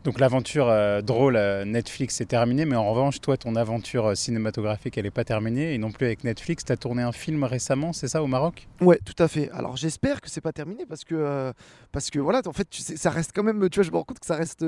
Donc 0.04 0.20
l'aventure 0.20 0.68
euh, 0.68 1.00
drôle 1.00 1.36
euh, 1.36 1.64
Netflix 1.64 2.20
est 2.20 2.26
terminée, 2.26 2.66
mais 2.66 2.76
en 2.76 2.90
revanche, 2.90 3.22
toi, 3.22 3.38
ton 3.38 3.56
aventure 3.56 4.08
euh, 4.08 4.14
cinématographique, 4.14 4.98
elle 4.98 5.04
n'est 5.04 5.10
pas 5.10 5.24
terminée, 5.24 5.72
et 5.72 5.78
non 5.78 5.90
plus 5.92 6.04
avec 6.04 6.24
Netflix. 6.24 6.62
Tu 6.62 6.72
as 6.72 6.76
tourné 6.76 7.02
un 7.02 7.10
film 7.10 7.42
récemment, 7.42 7.94
c'est 7.94 8.08
ça, 8.08 8.22
au 8.22 8.26
Maroc? 8.26 8.68
Ouais, 8.82 9.00
tout 9.02 9.14
à 9.18 9.28
fait. 9.28 9.50
Alors 9.52 9.78
j'espère 9.78 10.20
que 10.20 10.28
c'est 10.28 10.42
pas 10.42 10.52
terminé 10.52 10.84
parce 10.86 11.04
que 11.04 11.54
parce 11.90 12.10
que 12.10 12.18
voilà, 12.18 12.42
en 12.44 12.52
fait, 12.52 12.68
tu 12.68 12.82
sais, 12.82 12.98
ça 12.98 13.08
reste 13.08 13.32
quand 13.34 13.42
même. 13.42 13.70
Tu 13.70 13.78
vois, 13.78 13.84
je 13.84 13.90
me 13.90 13.96
rends 13.96 14.04
compte 14.04 14.18
que 14.18 14.26
ça 14.26 14.36
reste. 14.36 14.64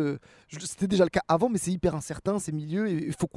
C'était 0.48 0.86
déjà 0.86 1.04
le 1.04 1.10
cas 1.10 1.22
avant, 1.28 1.50
mais 1.50 1.58
c'est 1.58 1.70
hyper 1.70 1.94
incertain, 1.94 2.38
ces 2.38 2.52
milieux. 2.52 2.88
Et 2.88 3.10
faut, 3.18 3.28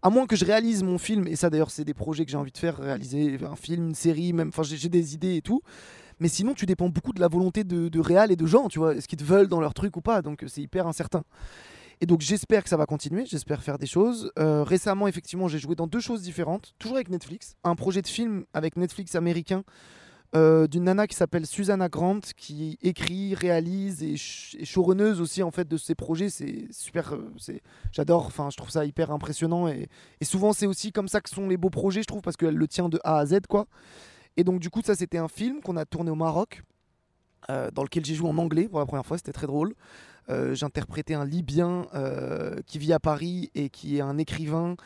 à 0.00 0.10
moins 0.10 0.26
que 0.26 0.36
je 0.36 0.44
réalise 0.44 0.84
mon 0.84 0.98
film, 0.98 1.26
et 1.26 1.34
ça 1.34 1.50
d'ailleurs, 1.50 1.72
c'est 1.72 1.84
des 1.84 1.94
projets 1.94 2.24
que 2.24 2.30
j'ai 2.30 2.36
envie 2.36 2.52
de 2.52 2.58
faire, 2.58 2.76
réaliser 2.76 3.36
un 3.44 3.56
film, 3.56 3.88
une 3.88 3.94
série, 3.96 4.32
même. 4.32 4.48
Enfin, 4.48 4.62
j'ai 4.62 4.88
des 4.88 5.14
idées 5.14 5.36
et 5.36 5.42
tout. 5.42 5.60
Mais 6.20 6.28
sinon, 6.28 6.54
tu 6.54 6.66
dépends 6.66 6.88
beaucoup 6.88 7.12
de 7.12 7.20
la 7.20 7.28
volonté 7.28 7.64
de, 7.64 7.88
de 7.88 8.00
réal 8.00 8.32
et 8.32 8.36
de 8.36 8.46
gens, 8.46 8.68
tu 8.68 8.78
vois. 8.78 8.94
Est-ce 8.94 9.08
qu'ils 9.08 9.18
te 9.18 9.24
veulent 9.24 9.48
dans 9.48 9.60
leur 9.60 9.74
truc 9.74 9.96
ou 9.96 10.00
pas 10.00 10.22
Donc 10.22 10.42
euh, 10.42 10.48
c'est 10.48 10.62
hyper 10.62 10.86
incertain. 10.86 11.22
Et 12.00 12.06
donc 12.06 12.20
j'espère 12.20 12.62
que 12.62 12.68
ça 12.68 12.76
va 12.76 12.86
continuer, 12.86 13.26
j'espère 13.26 13.62
faire 13.62 13.78
des 13.78 13.86
choses. 13.86 14.30
Euh, 14.38 14.62
récemment, 14.62 15.08
effectivement, 15.08 15.48
j'ai 15.48 15.58
joué 15.58 15.74
dans 15.74 15.88
deux 15.88 16.00
choses 16.00 16.22
différentes, 16.22 16.74
toujours 16.78 16.96
avec 16.96 17.08
Netflix. 17.08 17.56
Un 17.64 17.74
projet 17.74 18.02
de 18.02 18.06
film 18.06 18.44
avec 18.54 18.76
Netflix 18.76 19.16
américain 19.16 19.64
euh, 20.36 20.68
d'une 20.68 20.84
nana 20.84 21.06
qui 21.06 21.16
s'appelle 21.16 21.46
Susanna 21.46 21.88
Grant, 21.88 22.20
qui 22.36 22.78
écrit, 22.82 23.34
réalise 23.34 24.02
et, 24.02 24.14
et 24.60 24.64
showrunneuse 24.64 25.20
aussi 25.20 25.42
en 25.42 25.50
fait 25.50 25.66
de 25.66 25.76
ses 25.76 25.96
projets. 25.96 26.30
C'est 26.30 26.66
super, 26.70 27.14
c'est, 27.36 27.62
j'adore. 27.90 28.26
Enfin, 28.26 28.48
je 28.50 28.56
trouve 28.56 28.70
ça 28.70 28.84
hyper 28.84 29.10
impressionnant 29.10 29.66
et, 29.66 29.88
et 30.20 30.24
souvent 30.24 30.52
c'est 30.52 30.66
aussi 30.66 30.92
comme 30.92 31.08
ça 31.08 31.20
que 31.20 31.30
sont 31.30 31.48
les 31.48 31.56
beaux 31.56 31.70
projets, 31.70 32.02
je 32.02 32.06
trouve, 32.06 32.22
parce 32.22 32.36
qu'elle 32.36 32.54
le 32.56 32.68
tient 32.68 32.88
de 32.88 33.00
A 33.02 33.18
à 33.18 33.26
Z 33.26 33.40
quoi. 33.48 33.66
Et 34.38 34.44
donc 34.44 34.60
du 34.60 34.70
coup, 34.70 34.80
ça 34.82 34.94
c'était 34.94 35.18
un 35.18 35.28
film 35.28 35.60
qu'on 35.60 35.76
a 35.76 35.84
tourné 35.84 36.10
au 36.12 36.14
Maroc, 36.14 36.62
euh, 37.50 37.70
dans 37.72 37.82
lequel 37.82 38.06
j'ai 38.06 38.14
joué 38.14 38.30
en 38.30 38.38
anglais 38.38 38.68
pour 38.68 38.78
la 38.78 38.86
première 38.86 39.04
fois. 39.04 39.18
C'était 39.18 39.32
très 39.32 39.48
drôle. 39.48 39.74
Euh, 40.30 40.54
J'interprétais 40.54 41.14
un 41.14 41.24
Libyen 41.24 41.86
euh, 41.94 42.60
qui 42.66 42.78
vit 42.78 42.92
à 42.92 43.00
Paris 43.00 43.50
et 43.56 43.68
qui 43.68 43.98
est 43.98 44.00
un 44.00 44.16
écrivain 44.16 44.76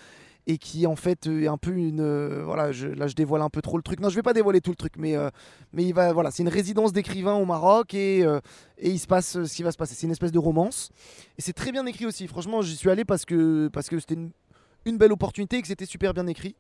et 0.47 0.57
qui 0.57 0.87
en 0.87 0.97
fait 0.97 1.27
euh, 1.27 1.43
est 1.43 1.49
un 1.49 1.59
peu 1.59 1.73
une 1.73 2.03
voilà 2.43 2.73
là 2.97 3.07
je 3.07 3.15
dévoile 3.15 3.43
un 3.43 3.51
peu 3.51 3.61
trop 3.61 3.77
le 3.77 3.83
truc. 3.83 4.01
Non 4.01 4.09
je 4.09 4.15
vais 4.15 4.23
pas 4.23 4.33
dévoiler 4.33 4.63
tout 4.63 4.71
le 4.71 4.77
truc 4.77 4.95
mais 4.97 5.15
mais 5.75 5.85
il 5.85 5.93
va 5.93 6.15
voilà 6.15 6.31
c'est 6.31 6.43
une 6.43 6.49
résidence 6.49 6.95
d'écrivain 6.95 7.35
au 7.35 7.45
Maroc 7.45 7.93
et 7.93 8.21
et 8.21 8.91
il 8.91 8.99
se 8.99 9.07
passe 9.07 9.45
ce 9.45 9.55
qui 9.55 9.63
va 9.63 9.71
se 9.71 9.77
passer. 9.77 9.95
C'est 9.95 10.07
une 10.07 10.13
espèce 10.13 10.33
de 10.33 10.39
romance. 10.39 10.91
Et 11.37 11.43
c'est 11.43 11.53
très 11.53 11.73
bien 11.73 11.85
écrit 11.85 12.07
aussi. 12.07 12.27
Franchement 12.27 12.63
j'y 12.63 12.77
suis 12.77 12.89
allé 12.89 13.05
parce 13.05 13.27
que 13.27 13.69
parce 13.69 13.91
que 13.91 13.99
c'était 13.99 14.19
une 14.87 14.97
belle 14.97 15.13
opportunité 15.13 15.59
et 15.59 15.63
que 15.63 15.69
c'était 15.69 15.87
super 15.87 16.15
bien 16.15 16.27
écrit 16.27 16.57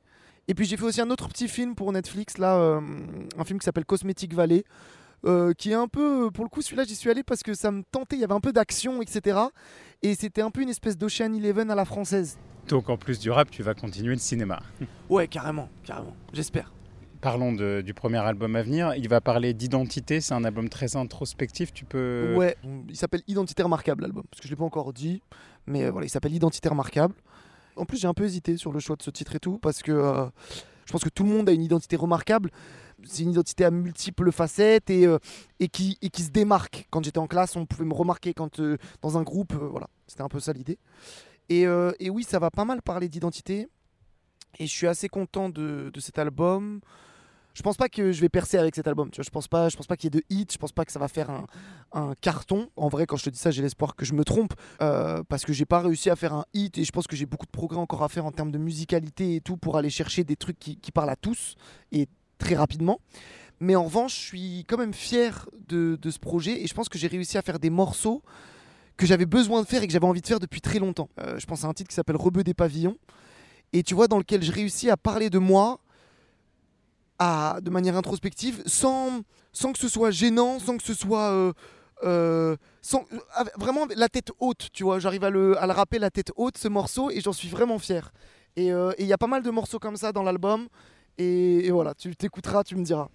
et 0.48 0.54
puis 0.54 0.64
j'ai 0.66 0.76
fait 0.76 0.84
aussi 0.84 1.00
un 1.00 1.10
autre 1.10 1.28
petit 1.28 1.48
film 1.48 1.74
pour 1.74 1.92
Netflix 1.92 2.38
là 2.38 2.56
euh, 2.56 2.80
un 3.38 3.44
film 3.44 3.58
qui 3.58 3.64
s'appelle 3.64 3.84
Cosmetic 3.84 4.34
Valley 4.34 4.64
euh, 5.24 5.52
qui 5.52 5.70
est 5.70 5.74
un 5.74 5.86
peu, 5.86 6.32
pour 6.32 6.42
le 6.42 6.48
coup, 6.50 6.62
celui-là, 6.62 6.82
j'y 6.82 6.96
suis 6.96 7.08
allé 7.08 7.22
parce 7.22 7.44
que 7.44 7.54
ça 7.54 7.70
me 7.70 7.84
tentait. 7.92 8.16
Il 8.16 8.18
y 8.18 8.24
avait 8.24 8.34
un 8.34 8.40
peu 8.40 8.52
d'action, 8.52 9.00
etc. 9.00 9.38
Et 10.02 10.16
c'était 10.16 10.42
un 10.42 10.50
peu 10.50 10.62
une 10.62 10.68
espèce 10.68 10.98
d'Ocean 10.98 11.32
Eleven 11.32 11.70
à 11.70 11.76
la 11.76 11.84
française. 11.84 12.38
Donc 12.66 12.90
en 12.90 12.96
plus 12.96 13.20
du 13.20 13.30
rap, 13.30 13.48
tu 13.48 13.62
vas 13.62 13.74
continuer 13.74 14.14
le 14.14 14.18
cinéma. 14.18 14.58
Ouais, 15.08 15.28
carrément, 15.28 15.68
carrément. 15.84 16.16
J'espère. 16.32 16.72
Parlons 17.20 17.52
de- 17.52 17.82
du 17.86 17.94
premier 17.94 18.18
album 18.18 18.56
à 18.56 18.62
venir. 18.62 18.94
Il 18.96 19.08
va 19.08 19.20
parler 19.20 19.54
d'identité. 19.54 20.20
C'est 20.20 20.34
un 20.34 20.42
album 20.42 20.68
très 20.68 20.96
introspectif. 20.96 21.72
Tu 21.72 21.84
peux. 21.84 22.34
Ouais, 22.36 22.56
il 22.88 22.96
s'appelle 22.96 23.22
Identité 23.28 23.62
remarquable 23.62 24.02
l'album, 24.02 24.24
parce 24.28 24.40
que 24.40 24.48
je 24.48 24.52
l'ai 24.52 24.56
pas 24.58 24.64
encore 24.64 24.92
dit, 24.92 25.22
mais 25.68 25.84
euh, 25.84 25.92
voilà, 25.92 26.06
il 26.06 26.10
s'appelle 26.10 26.34
Identité 26.34 26.68
remarquable. 26.68 27.14
En 27.76 27.84
plus, 27.84 27.98
j'ai 27.98 28.08
un 28.08 28.14
peu 28.14 28.24
hésité 28.24 28.56
sur 28.56 28.72
le 28.72 28.80
choix 28.80 28.96
de 28.96 29.02
ce 29.02 29.10
titre 29.10 29.34
et 29.36 29.40
tout, 29.40 29.58
parce 29.58 29.82
que 29.82 29.92
euh, 29.92 30.26
je 30.86 30.92
pense 30.92 31.02
que 31.02 31.08
tout 31.08 31.24
le 31.24 31.30
monde 31.30 31.48
a 31.48 31.52
une 31.52 31.62
identité 31.62 31.96
remarquable. 31.96 32.50
C'est 33.04 33.24
une 33.24 33.30
identité 33.30 33.64
à 33.64 33.70
multiples 33.70 34.30
facettes 34.30 34.90
et, 34.90 35.06
euh, 35.06 35.18
qui, 35.72 35.98
se 36.16 36.30
démarque. 36.30 36.86
Quand 36.90 37.04
j'étais 37.04 37.18
en 37.18 37.26
classe, 37.26 37.56
on 37.56 37.66
pouvait 37.66 37.84
me 37.84 37.94
remarquer 37.94 38.34
quand, 38.34 38.60
euh, 38.60 38.76
dans 39.00 39.18
un 39.18 39.22
groupe, 39.22 39.54
voilà, 39.54 39.88
c'était 40.06 40.22
un 40.22 40.28
peu 40.28 40.40
ça 40.40 40.52
l'idée. 40.52 40.78
Et, 41.48 41.66
oui, 42.08 42.24
ça 42.24 42.38
va 42.38 42.50
pas 42.50 42.64
mal 42.64 42.80
parler 42.82 43.08
d'identité, 43.08 43.68
et 44.58 44.66
je 44.66 44.72
suis 44.72 44.86
assez 44.86 45.08
content 45.08 45.48
de 45.48 45.90
cet 45.98 46.18
album. 46.18 46.80
Je 47.54 47.62
pense 47.62 47.76
pas 47.76 47.88
que 47.88 48.12
je 48.12 48.20
vais 48.20 48.28
percer 48.28 48.56
avec 48.56 48.74
cet 48.74 48.88
album. 48.88 49.10
Tu 49.10 49.16
vois, 49.16 49.24
je 49.24 49.30
pense 49.30 49.48
pas, 49.48 49.68
je 49.68 49.76
pense 49.76 49.86
pas 49.86 49.96
qu'il 49.96 50.14
y 50.14 50.16
ait 50.16 50.20
de 50.20 50.24
hit. 50.30 50.52
Je 50.52 50.58
pense 50.58 50.72
pas 50.72 50.84
que 50.84 50.92
ça 50.92 50.98
va 50.98 51.08
faire 51.08 51.30
un, 51.92 52.14
carton. 52.20 52.68
En 52.76 52.88
vrai, 52.88 53.06
quand 53.06 53.16
je 53.16 53.24
te 53.24 53.30
dis 53.30 53.38
ça, 53.38 53.50
j'ai 53.50 53.62
l'espoir 53.62 53.94
que 53.94 54.04
je 54.04 54.14
me 54.14 54.24
trompe 54.24 54.54
euh, 54.80 55.22
parce 55.28 55.44
que 55.44 55.52
j'ai 55.52 55.66
pas 55.66 55.80
réussi 55.80 56.10
à 56.10 56.16
faire 56.16 56.32
un 56.32 56.44
hit 56.54 56.78
et 56.78 56.84
je 56.84 56.92
pense 56.92 57.06
que 57.06 57.16
j'ai 57.16 57.26
beaucoup 57.26 57.46
de 57.46 57.50
progrès 57.50 57.78
encore 57.78 58.02
à 58.02 58.08
faire 58.08 58.24
en 58.24 58.32
termes 58.32 58.50
de 58.50 58.58
musicalité 58.58 59.36
et 59.36 59.40
tout 59.40 59.56
pour 59.56 59.76
aller 59.76 59.90
chercher 59.90 60.24
des 60.24 60.36
trucs 60.36 60.58
qui, 60.58 60.92
parlent 60.92 61.10
à 61.10 61.16
tous 61.16 61.56
et 61.90 62.08
très 62.38 62.54
rapidement. 62.54 63.00
Mais 63.60 63.76
en 63.76 63.84
revanche, 63.84 64.14
je 64.14 64.20
suis 64.20 64.64
quand 64.66 64.78
même 64.78 64.94
fier 64.94 65.48
de, 65.68 65.98
de 66.00 66.10
ce 66.10 66.18
projet 66.18 66.62
et 66.62 66.66
je 66.66 66.74
pense 66.74 66.88
que 66.88 66.98
j'ai 66.98 67.06
réussi 67.06 67.38
à 67.38 67.42
faire 67.42 67.58
des 67.58 67.70
morceaux 67.70 68.22
que 68.96 69.06
j'avais 69.06 69.26
besoin 69.26 69.62
de 69.62 69.66
faire 69.66 69.82
et 69.82 69.86
que 69.86 69.92
j'avais 69.92 70.06
envie 70.06 70.20
de 70.20 70.26
faire 70.26 70.40
depuis 70.40 70.60
très 70.60 70.78
longtemps. 70.78 71.08
Euh, 71.20 71.38
je 71.38 71.46
pense 71.46 71.64
à 71.64 71.68
un 71.68 71.72
titre 71.72 71.88
qui 71.88 71.94
s'appelle 71.94 72.16
Rebeu 72.16 72.44
des 72.44 72.54
pavillons 72.54 72.96
et 73.72 73.82
tu 73.82 73.94
vois 73.94 74.08
dans 74.08 74.18
lequel 74.18 74.42
je 74.42 74.52
réussis 74.52 74.90
à 74.90 74.96
parler 74.96 75.30
de 75.30 75.38
moi 75.38 75.80
à, 77.18 77.58
de 77.62 77.70
manière 77.70 77.96
introspective 77.96 78.62
sans, 78.66 79.22
sans 79.52 79.72
que 79.72 79.78
ce 79.78 79.88
soit 79.88 80.10
gênant, 80.10 80.58
sans 80.58 80.76
que 80.76 80.82
ce 80.82 80.94
soit 80.94 81.30
euh, 81.32 81.52
euh, 82.04 82.56
sans, 82.80 83.04
vraiment 83.58 83.86
la 83.96 84.08
tête 84.08 84.30
haute, 84.40 84.68
tu 84.72 84.82
vois. 84.84 84.98
J'arrive 84.98 85.24
à 85.24 85.30
le, 85.30 85.56
à 85.58 85.66
le 85.66 85.72
rapper 85.72 85.98
la 85.98 86.10
tête 86.10 86.32
haute, 86.36 86.58
ce 86.58 86.68
morceau, 86.68 87.10
et 87.10 87.20
j'en 87.20 87.32
suis 87.32 87.48
vraiment 87.48 87.78
fier. 87.78 88.12
Et 88.56 88.72
euh, 88.72 88.92
et 88.98 89.02
il 89.02 89.08
y 89.08 89.12
a 89.12 89.18
pas 89.18 89.26
mal 89.26 89.42
de 89.42 89.50
morceaux 89.50 89.78
comme 89.78 89.96
ça 89.96 90.12
dans 90.12 90.22
l'album. 90.22 90.68
Et, 91.18 91.66
et 91.66 91.70
voilà, 91.70 91.94
tu 91.94 92.14
t'écouteras, 92.16 92.64
tu 92.64 92.76
me 92.76 92.84
diras. 92.84 93.08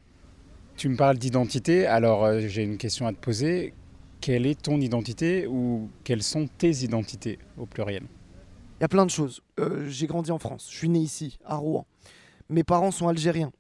Tu 0.75 0.89
me 0.89 0.95
parles 0.95 1.17
d'identité. 1.17 1.85
Alors 1.87 2.39
j'ai 2.39 2.63
une 2.63 2.77
question 2.77 3.07
à 3.07 3.11
te 3.13 3.19
poser. 3.19 3.73
Quelle 4.19 4.47
est 4.47 4.59
ton 4.59 4.81
identité 4.81 5.45
ou 5.45 5.89
quelles 6.03 6.23
sont 6.23 6.47
tes 6.57 6.83
identités 6.83 7.37
au 7.57 7.67
pluriel? 7.67 8.03
Il 8.79 8.81
y 8.81 8.85
a 8.85 8.87
plein 8.87 9.05
de 9.05 9.11
choses. 9.11 9.41
Euh, 9.59 9.87
J'ai 9.89 10.07
grandi 10.07 10.31
en 10.31 10.39
France, 10.39 10.67
je 10.71 10.75
suis 10.75 10.89
né 10.89 10.99
ici, 10.99 11.37
à 11.45 11.55
Rouen. 11.55 11.85
Mes 12.49 12.63
parents 12.63 12.91
sont 12.91 13.07
algériens. 13.07 13.51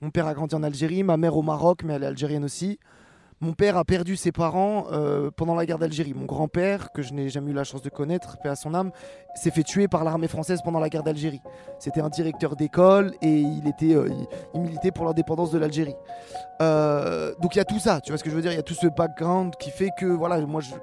Mon 0.00 0.10
père 0.10 0.26
a 0.26 0.34
grandi 0.34 0.54
en 0.54 0.62
Algérie, 0.62 1.02
ma 1.02 1.16
mère 1.16 1.36
au 1.36 1.42
Maroc, 1.42 1.82
mais 1.84 1.94
elle 1.94 2.04
est 2.04 2.06
algérienne 2.06 2.44
aussi. 2.44 2.78
Mon 3.42 3.54
père 3.54 3.78
a 3.78 3.84
perdu 3.84 4.16
ses 4.16 4.32
parents 4.32 4.86
euh, 4.92 5.30
pendant 5.30 5.54
la 5.54 5.64
guerre 5.64 5.78
d'Algérie. 5.78 6.12
Mon 6.12 6.26
grand-père, 6.26 6.92
que 6.92 7.00
je 7.00 7.14
n'ai 7.14 7.30
jamais 7.30 7.52
eu 7.52 7.54
la 7.54 7.64
chance 7.64 7.80
de 7.80 7.88
connaître, 7.88 8.36
paix 8.42 8.50
à 8.50 8.54
son 8.54 8.74
âme, 8.74 8.90
s'est 9.34 9.50
fait 9.50 9.62
tuer 9.62 9.88
par 9.88 10.04
l'armée 10.04 10.28
française 10.28 10.60
pendant 10.62 10.78
la 10.78 10.90
guerre 10.90 11.02
d'Algérie. 11.02 11.40
C'était 11.78 12.02
un 12.02 12.10
directeur 12.10 12.54
d'école 12.54 13.14
et 13.22 13.40
il, 13.40 13.66
était, 13.66 13.94
euh, 13.94 14.08
il, 14.10 14.26
il 14.54 14.60
militait 14.60 14.90
pour 14.90 15.06
l'indépendance 15.06 15.50
de 15.50 15.58
l'Algérie. 15.58 15.96
Euh, 16.60 17.34
donc 17.40 17.54
il 17.54 17.58
y 17.58 17.62
a 17.62 17.64
tout 17.64 17.78
ça, 17.78 18.02
tu 18.02 18.12
vois 18.12 18.18
ce 18.18 18.24
que 18.24 18.30
je 18.30 18.34
veux 18.34 18.42
dire? 18.42 18.52
Il 18.52 18.56
y 18.56 18.60
a 18.60 18.62
tout 18.62 18.74
ce 18.74 18.86
background 18.86 19.54
qui 19.56 19.70
fait 19.70 19.90
que, 19.98 20.04
voilà, 20.04 20.38
moi 20.40 20.60
je, 20.60 20.74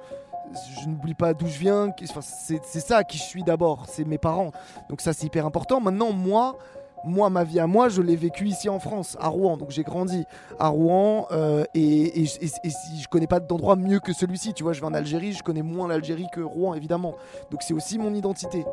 n'oublie 0.88 1.13
pas 1.13 1.36
d'où 1.36 1.45
je 1.45 1.59
viens. 1.59 1.91
c'est 2.24 2.79
ça 2.79 3.03
qui 3.03 3.19
je 3.19 3.24
suis 3.24 3.43
d'abord, 3.43 3.86
c'est 3.88 4.05
mes 4.05 4.17
parents. 4.17 4.51
Donc 4.89 5.01
ça 5.01 5.13
c'est 5.13 5.27
hyper 5.27 5.45
important. 5.45 5.79
Maintenant, 5.79 6.12
moi, 6.12 6.57
moi, 7.04 7.30
ma 7.30 7.44
vie 7.44 7.60
à 7.60 7.68
moi, 7.68 7.89
je 7.89 8.01
l'ai 8.01 8.16
vécu 8.16 8.48
ici 8.48 8.70
en 8.70 8.80
France, 8.80 9.18
à 9.20 9.27
Rouen. 9.27 9.58
Donc 9.58 9.72
j'ai 9.72 9.84
grandi 9.84 10.25
à 10.60 10.68
Rouen 10.68 11.27
euh, 11.32 11.63
et, 11.74 12.25
je 12.25 13.08
connais 13.10 13.27
pas 13.27 13.39
d'endroit 13.39 13.75
mieux 13.75 14.00
que 14.00 14.13
celui-ci. 14.13 14.54
Tu 14.54 14.63
vois, 14.63 14.74
je 14.74 14.82
vais 14.82 14.88
en 14.88 14.94
Algérie, 14.94 15.34
je 15.34 15.44
connais 15.44 15.62
moins 15.62 15.88
l'Algérie 15.88 16.27
que 16.34 16.42
Rouen, 16.42 16.74
évidemment. 16.74 17.16
Donc 17.51 17.62
c'est 17.63 17.74
aussi 17.74 17.98
mon 17.98 18.13
identité. 18.13 18.66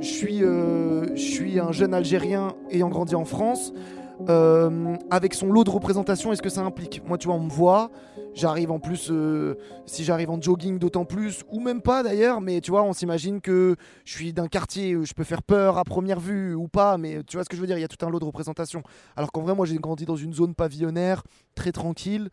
Je 0.00 0.06
suis, 0.06 0.42
euh, 0.42 1.14
je 1.14 1.20
suis 1.20 1.58
un 1.58 1.72
jeune 1.72 1.94
Algérien 1.94 2.54
ayant 2.70 2.88
grandi 2.88 3.14
en 3.14 3.24
France, 3.24 3.72
euh, 4.28 4.96
avec 5.10 5.34
son 5.34 5.50
lot 5.52 5.64
de 5.64 5.70
représentation 5.70 6.32
et 6.32 6.36
ce 6.36 6.42
que 6.42 6.48
ça 6.48 6.62
implique. 6.62 7.02
Moi, 7.06 7.18
tu 7.18 7.28
vois, 7.28 7.36
on 7.36 7.40
me 7.44 7.50
voit, 7.50 7.90
j'arrive 8.34 8.70
en 8.70 8.78
plus, 8.78 9.08
euh, 9.10 9.56
si 9.86 10.04
j'arrive 10.04 10.30
en 10.30 10.40
jogging 10.40 10.78
d'autant 10.78 11.04
plus, 11.04 11.42
ou 11.50 11.60
même 11.60 11.80
pas 11.80 12.02
d'ailleurs, 12.02 12.40
mais 12.40 12.60
tu 12.60 12.70
vois, 12.70 12.82
on 12.82 12.92
s'imagine 12.92 13.40
que 13.40 13.76
je 14.04 14.12
suis 14.12 14.32
d'un 14.32 14.48
quartier 14.48 14.96
où 14.96 15.04
je 15.04 15.14
peux 15.14 15.24
faire 15.24 15.42
peur 15.42 15.78
à 15.78 15.84
première 15.84 16.20
vue 16.20 16.54
ou 16.54 16.68
pas, 16.68 16.98
mais 16.98 17.22
tu 17.26 17.36
vois 17.36 17.44
ce 17.44 17.48
que 17.48 17.56
je 17.56 17.60
veux 17.60 17.66
dire, 17.66 17.78
il 17.78 17.82
y 17.82 17.84
a 17.84 17.88
tout 17.88 18.04
un 18.04 18.10
lot 18.10 18.18
de 18.18 18.24
représentation. 18.24 18.82
Alors 19.16 19.32
qu'en 19.32 19.42
vrai, 19.42 19.54
moi, 19.54 19.66
j'ai 19.66 19.76
grandi 19.76 20.04
dans 20.04 20.16
une 20.16 20.34
zone 20.34 20.54
pavillonnaire, 20.54 21.22
très 21.54 21.72
tranquille, 21.72 22.28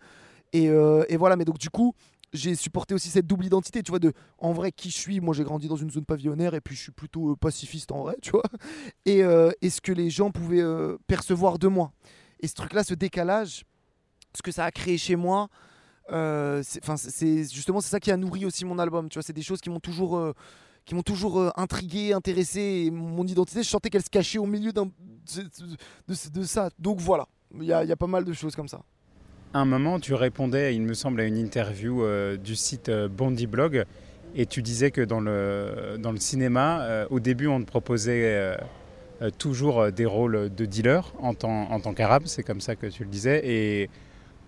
et, 0.53 0.69
euh, 0.69 1.03
et 1.09 1.17
voilà, 1.17 1.35
mais 1.35 1.45
donc 1.45 1.57
du 1.57 1.69
coup, 1.69 1.93
j'ai 2.33 2.55
supporté 2.55 2.93
aussi 2.93 3.09
cette 3.09 3.25
double 3.25 3.45
identité, 3.45 3.81
tu 3.83 3.91
vois, 3.91 3.99
de 3.99 4.13
en 4.37 4.51
vrai 4.53 4.71
qui 4.71 4.89
je 4.89 4.97
suis. 4.97 5.19
Moi, 5.19 5.33
j'ai 5.33 5.43
grandi 5.43 5.67
dans 5.67 5.75
une 5.75 5.89
zone 5.89 6.05
pavillonnaire 6.05 6.53
et 6.53 6.61
puis 6.61 6.75
je 6.75 6.81
suis 6.81 6.91
plutôt 6.91 7.31
euh, 7.31 7.35
pacifiste 7.35 7.91
en 7.91 8.01
vrai, 8.01 8.17
tu 8.21 8.31
vois. 8.31 8.43
Et, 9.05 9.23
euh, 9.23 9.51
ce 9.67 9.81
que 9.81 9.91
les 9.91 10.09
gens 10.09 10.31
pouvaient 10.31 10.61
euh, 10.61 10.97
percevoir 11.07 11.59
de 11.59 11.67
moi. 11.67 11.91
Et 12.39 12.47
ce 12.47 12.53
truc-là, 12.53 12.83
ce 12.83 12.93
décalage, 12.93 13.63
ce 14.35 14.41
que 14.41 14.51
ça 14.51 14.65
a 14.65 14.71
créé 14.71 14.97
chez 14.97 15.15
moi, 15.15 15.47
c'est- 16.09 17.53
justement 17.53 17.81
c'est 17.81 17.89
ça 17.89 17.99
qui 17.99 18.11
a 18.11 18.17
nourri 18.17 18.45
aussi 18.45 18.65
mon 18.65 18.79
album. 18.79 19.09
Tu 19.09 19.15
vois, 19.15 19.23
c'est 19.23 19.33
des 19.33 19.41
choses 19.41 19.59
qui 19.59 19.69
m'ont 19.69 19.79
toujours, 19.79 20.33
qui 20.85 20.95
m'ont 20.95 21.03
toujours 21.03 21.51
intrigué, 21.59 22.13
intéressé. 22.13 22.83
Et 22.85 22.91
mon 22.91 23.25
identité, 23.25 23.63
je 23.63 23.69
sentais 23.69 23.89
qu'elle 23.89 24.03
se 24.03 24.09
cachait 24.09 24.37
au 24.37 24.45
milieu 24.45 24.71
de, 24.71 26.43
ça. 26.43 26.69
Donc 26.77 26.99
voilà, 26.99 27.27
il 27.59 27.65
y 27.65 27.73
a 27.73 27.95
pas 27.95 28.07
mal 28.07 28.23
de 28.23 28.33
choses 28.33 28.55
comme 28.55 28.67
ça. 28.67 28.83
Un 29.53 29.65
moment, 29.65 29.99
tu 29.99 30.13
répondais, 30.13 30.75
il 30.75 30.81
me 30.81 30.93
semble, 30.93 31.21
à 31.21 31.25
une 31.25 31.37
interview 31.37 32.03
euh, 32.03 32.35
du 32.35 32.55
site 32.55 32.89
euh, 32.89 33.07
Bondi 33.07 33.47
Blog, 33.47 33.85
et 34.35 34.45
tu 34.45 34.61
disais 34.61 34.91
que 34.91 35.01
dans 35.01 35.21
le, 35.21 35.97
dans 35.99 36.11
le 36.11 36.17
cinéma, 36.17 36.81
euh, 36.81 37.07
au 37.09 37.19
début, 37.19 37.47
on 37.47 37.61
te 37.61 37.65
proposait 37.65 38.57
toujours 39.39 39.91
des 39.91 40.05
rôles 40.05 40.53
de 40.53 40.65
dealer 40.65 41.11
en 41.19 41.33
tant, 41.33 41.71
en 41.71 41.79
tant 41.79 41.93
qu'arabe, 41.93 42.23
c'est 42.25 42.43
comme 42.43 42.61
ça 42.61 42.75
que 42.75 42.87
tu 42.87 43.03
le 43.03 43.09
disais. 43.09 43.89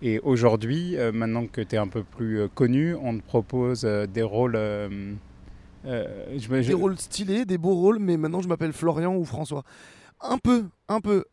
Et, 0.02 0.20
aujourd'hui, 0.22 0.96
maintenant 1.12 1.46
que 1.46 1.60
tu 1.60 1.74
es 1.74 1.78
un 1.78 1.88
peu 1.88 2.04
plus 2.04 2.48
connu, 2.54 2.94
on 2.94 3.18
te 3.18 3.22
propose 3.22 3.82
des 3.82 4.22
rôles 4.22 4.58
des 5.84 6.74
rôles 6.74 6.98
stylés, 6.98 7.44
des 7.46 7.58
beaux 7.58 7.74
rôles, 7.74 7.98
mais 7.98 8.16
maintenant 8.16 8.42
je 8.42 8.48
m'appelle 8.48 8.72
Florian 8.72 9.16
ou 9.16 9.24
François. 9.24 9.64
Un 10.20 10.38
peu, 10.38 10.66
un 10.88 11.00
peu. 11.00 11.24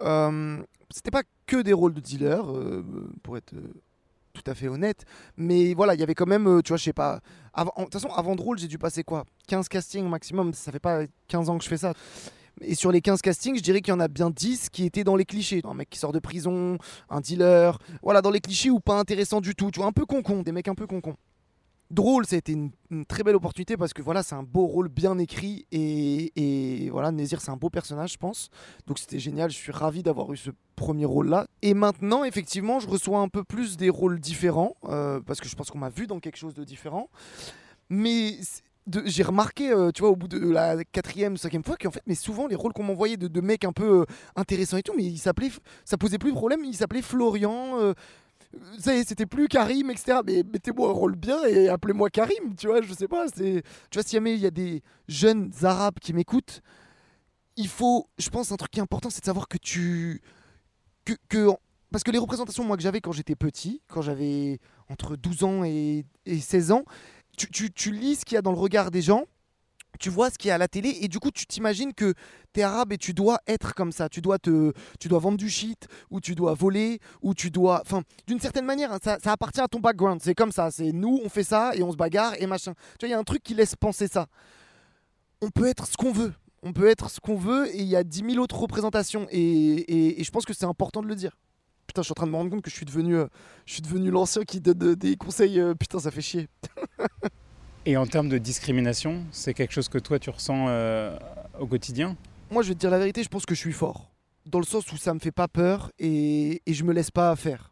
C'était 0.90 1.12
pas 1.12 1.24
que 1.46 1.62
des 1.62 1.74
rôles 1.74 1.94
de 1.94 2.00
dealer, 2.00 2.52
euh, 2.52 2.84
pour 3.24 3.38
être 3.38 3.54
tout 4.34 4.44
à 4.46 4.54
fait 4.54 4.68
honnête. 4.68 5.06
Mais 5.36 5.74
voilà, 5.74 5.96
il 5.96 6.00
y 6.00 6.04
avait 6.04 6.16
quand 6.16 6.28
même, 6.28 6.62
tu 6.64 6.70
vois, 6.70 6.78
je 6.78 6.84
sais 6.84 6.94
pas. 6.94 7.22
De 7.58 7.64
toute 7.84 7.94
façon, 7.94 8.10
avant 8.10 8.36
de 8.36 8.42
rôle, 8.42 8.60
j'ai 8.60 8.68
dû 8.68 8.78
passer 8.78 9.04
quoi 9.04 9.26
15 9.48 9.68
castings 9.68 10.08
maximum. 10.08 10.54
Ça 10.54 10.72
fait 10.72 10.80
pas 10.80 11.02
15 11.28 11.50
ans 11.50 11.58
que 11.58 11.64
je 11.64 11.70
fais 11.70 11.78
ça. 11.78 11.94
Et 12.62 12.76
sur 12.76 12.92
les 12.92 13.02
15 13.02 13.22
castings, 13.22 13.56
je 13.58 13.62
dirais 13.62 13.82
qu'il 13.82 13.92
y 13.92 13.96
en 13.96 14.00
a 14.00 14.08
bien 14.08 14.30
10 14.30 14.70
qui 14.70 14.86
étaient 14.86 15.04
dans 15.04 15.16
les 15.16 15.26
clichés. 15.26 15.62
Un 15.64 15.74
mec 15.74 15.90
qui 15.90 16.00
sort 16.00 16.12
de 16.12 16.20
prison, 16.20 16.78
un 17.10 17.22
dealer. 17.22 17.78
Voilà, 18.02 18.22
dans 18.22 18.32
les 18.32 18.40
clichés 18.40 18.70
ou 18.70 18.80
pas 18.80 19.00
intéressant 19.00 19.42
du 19.42 19.56
tout. 19.56 19.72
Tu 19.72 19.80
vois, 19.80 19.88
un 19.88 19.92
peu 19.92 20.06
concon, 20.06 20.42
des 20.42 20.52
mecs 20.52 20.68
un 20.68 20.76
peu 20.76 20.88
concon 20.88 21.16
drôle, 21.92 22.26
ça 22.26 22.36
a 22.36 22.40
été 22.40 22.54
une, 22.54 22.72
très 23.06 23.24
belle 23.24 23.36
opportunité 23.36 23.78
parce 23.78 23.94
que 23.94 24.02
voilà, 24.02 24.24
c'est 24.24 24.36
un 24.36 24.44
beau 24.44 24.66
rôle 24.66 24.90
bien 24.90 25.18
écrit 25.18 25.66
et, 25.72 26.90
voilà, 26.92 27.12
Nézir, 27.12 27.42
c'est 27.42 27.52
un 27.52 27.58
beau 27.58 27.70
personnage, 27.70 28.14
je 28.14 28.18
pense. 28.18 28.50
Donc 28.86 29.00
c'était 29.00 29.20
génial, 29.20 29.50
je 29.50 29.56
suis 29.56 29.72
ravi 29.72 30.04
d'avoir 30.04 30.32
eu 30.32 30.38
ce 30.38 30.52
premier 30.76 31.06
rôle-là. 31.06 31.48
Et 31.62 31.74
maintenant, 31.74 32.24
effectivement, 32.24 32.80
je 32.80 32.88
reçois 32.88 33.20
un 33.20 33.30
peu 33.30 33.44
plus 33.44 33.78
des 33.78 33.90
rôles 33.90 34.20
différents 34.20 34.76
euh, 34.86 35.20
parce 35.26 35.40
que 35.40 35.48
je 35.48 35.56
pense 35.56 35.70
qu'on 35.70 35.80
m'a 35.80 35.90
vu 35.90 36.08
dans 36.08 36.20
quelque 36.20 36.38
chose 36.38 36.54
de 36.54 36.64
différent. 36.64 37.10
Mais 37.90 38.38
j'ai 39.06 39.24
remarqué, 39.24 39.72
euh, 39.72 39.92
tu 39.92 40.02
vois, 40.02 40.12
au 40.12 40.16
bout 40.16 40.28
de 40.28 40.50
la 40.50 40.84
quatrième, 40.84 41.38
cinquième 41.38 41.64
fois, 41.64 41.78
qu'en 41.78 41.92
fait, 41.92 42.04
mais 42.06 42.16
souvent 42.16 42.48
les 42.48 42.56
rôles 42.56 42.74
qu'on 42.74 42.84
m'envoyait 42.84 43.18
de, 43.18 43.42
mecs 43.42 43.66
un 43.66 43.74
peu 43.74 44.02
euh, 44.02 44.06
intéressants 44.36 44.78
et 44.78 44.84
tout, 44.84 44.94
mais 44.96 45.04
il 45.04 45.18
s'appelait, 45.18 45.52
ça 45.84 45.98
posait 45.98 46.18
plus 46.18 46.32
de 46.32 46.38
problème, 46.38 46.64
il 46.64 46.76
s'appelait 46.76 47.02
Florian 47.02 47.94
c'était 48.80 49.26
plus 49.26 49.48
Karim, 49.48 49.90
etc. 49.90 50.20
Mais 50.26 50.44
mettez-moi 50.44 50.90
un 50.90 50.94
rôle 50.94 51.16
bien 51.16 51.44
et 51.46 51.70
appelez-moi 51.70 52.10
Karim, 52.10 52.56
tu 52.58 52.68
vois, 52.68 52.82
je 52.82 52.94
sais 52.94 53.08
pas. 53.08 53.30
Tu 53.30 53.64
vois, 53.94 54.04
si 54.04 54.16
jamais 54.16 54.34
il 54.34 54.40
y 54.40 54.46
a 54.46 54.52
des 54.52 54.84
jeunes 55.08 55.52
arabes 55.64 56.00
qui 56.00 56.14
m'écoutent, 56.14 56.62
il 57.56 57.68
faut, 57.68 58.08
je 58.18 58.30
pense, 58.30 58.52
un 58.52 58.56
truc 58.56 58.72
qui 58.72 58.80
est 58.80 58.84
important, 58.84 59.10
c'est 59.10 59.22
de 59.22 59.26
savoir 59.26 59.48
que 59.48 59.58
tu. 59.58 60.22
Que, 61.30 61.48
parce 61.92 62.04
que 62.04 62.12
les 62.12 62.18
représentations, 62.18 62.64
moi, 62.64 62.76
que 62.76 62.84
j'avais 62.84 63.02
quand 63.02 63.14
j'étais 63.14 63.36
petit, 63.36 63.82
quand 63.88 64.02
j'avais 64.02 64.60
entre 64.90 65.16
12 65.16 65.44
ans 65.44 65.64
et, 65.64 66.06
16 66.26 66.72
ans, 66.72 66.84
tu, 67.38 67.72
tu 67.72 67.92
lis 67.92 68.18
ce 68.18 68.26
qu'il 68.26 68.36
y 68.36 68.38
a 68.38 68.42
dans 68.42 68.52
le 68.52 68.58
regard 68.58 68.92
des 68.92 69.02
gens 69.02 69.26
tu 69.98 70.10
vois 70.10 70.30
ce 70.30 70.38
qu'il 70.38 70.50
y 70.50 70.52
a 70.52 70.56
à 70.56 70.58
la 70.58 70.68
télé 70.68 70.98
et 71.02 71.08
du 71.08 71.20
coup 71.20 71.32
tu 71.32 71.46
t'imagines 71.46 71.94
que 71.94 72.14
tu 72.54 72.60
es 72.60 72.64
arabe 72.64 72.94
et 72.94 72.98
tu 72.98 73.14
dois 73.14 73.40
être 73.48 73.74
comme 73.76 73.92
ça, 73.92 74.10
tu 74.10 74.22
dois 74.22 74.40
te 74.40 74.74
tu 75.00 75.08
dois 75.08 75.20
vendre 75.20 75.38
du 75.38 75.50
shit 75.50 75.88
ou 76.10 76.20
tu 76.20 76.36
dois 76.36 76.54
voler 76.54 77.00
ou 77.22 77.34
tu 77.34 77.50
dois 77.50 77.82
enfin 77.82 78.04
d'une 78.28 78.40
certaine 78.40 78.66
manière 78.66 78.92
hein, 78.94 79.00
ça, 79.02 79.18
appartient 79.26 79.62
à 79.62 79.68
ton 79.68 79.80
background, 79.80 80.22
c'est 80.24 80.36
comme 80.36 80.52
ça, 80.52 80.72
c'est 80.72 80.92
nous 80.92 81.20
on 81.24 81.30
fait 81.30 81.44
ça 81.44 81.72
et 81.76 81.84
on 81.84 81.92
se 81.92 81.98
bagarre 81.98 82.34
et 82.40 82.48
machin. 82.48 82.74
Tu 83.00 83.06
vois, 83.06 83.10
il 83.10 83.12
y 83.12 83.16
a 83.16 83.20
un 83.20 83.24
truc 83.24 83.44
qui 83.44 83.54
laisse 83.54 83.76
penser 83.76 84.08
ça. 84.08 84.28
On 85.42 85.50
peut 85.50 85.68
être 85.68 85.88
ce 85.88 85.98
qu'on 85.98 86.12
veut. 86.12 86.34
On 86.64 86.74
peut 86.74 86.88
être 86.88 87.10
ce 87.10 87.20
qu'on 87.20 87.36
veut 87.36 87.68
et 87.74 87.82
il 87.82 87.88
y 87.88 87.96
a 87.96 88.04
10 88.04 88.32
000 88.32 88.44
autres 88.44 88.58
représentations 88.58 89.28
et, 89.30 90.20
et, 90.20 90.24
je 90.24 90.32
pense 90.32 90.46
que 90.46 90.54
c'est 90.54 90.66
important 90.66 91.02
de 91.02 91.08
le 91.08 91.16
dire. 91.16 91.38
Putain, 91.86 92.02
je 92.02 92.08
suis 92.08 92.12
en 92.12 92.16
train 92.16 92.26
de 92.26 92.32
me 92.32 92.36
rendre 92.36 92.50
compte 92.50 92.62
que 92.62 92.70
je 92.70 92.76
suis 92.76 92.86
devenu, 92.86 93.16
euh, 93.16 93.28
devenu 93.82 94.12
l'ancien 94.12 94.44
qui 94.44 94.60
donne 94.60 94.96
des 94.96 95.16
conseils. 95.16 95.60
Euh, 95.60 95.74
putain, 95.76 96.00
ça 96.00 96.12
fait 96.12 96.22
chier. 96.22 96.50
Et 97.88 97.96
en 97.96 98.06
termes 98.06 98.28
de 98.28 98.38
discrimination, 98.38 99.24
c'est 99.32 99.54
quelque 99.54 99.72
chose 99.72 99.88
que 99.88 99.98
toi 99.98 100.20
tu 100.20 100.30
ressens 100.30 100.66
euh, 100.68 101.18
au 101.58 101.68
quotidien? 101.68 102.18
Moi 102.52 102.62
je 102.62 102.68
vais 102.68 102.74
te 102.74 102.82
dire 102.82 102.90
la 102.90 102.98
vérité, 102.98 103.24
je 103.24 103.30
pense 103.30 103.46
que 103.46 103.56
je 103.56 103.62
suis 103.62 103.72
fort. 103.72 104.12
Dans 104.46 104.60
le 104.60 104.66
sens 104.66 104.92
où 104.92 104.98
ça 104.98 105.14
me 105.14 105.20
fait 105.20 105.32
pas 105.32 105.48
peur 105.48 105.90
et, 105.98 106.62
et 106.66 106.74
je 106.74 106.84
me 106.84 106.92
laisse 106.92 107.12
pas 107.12 107.34
faire. 107.38 107.72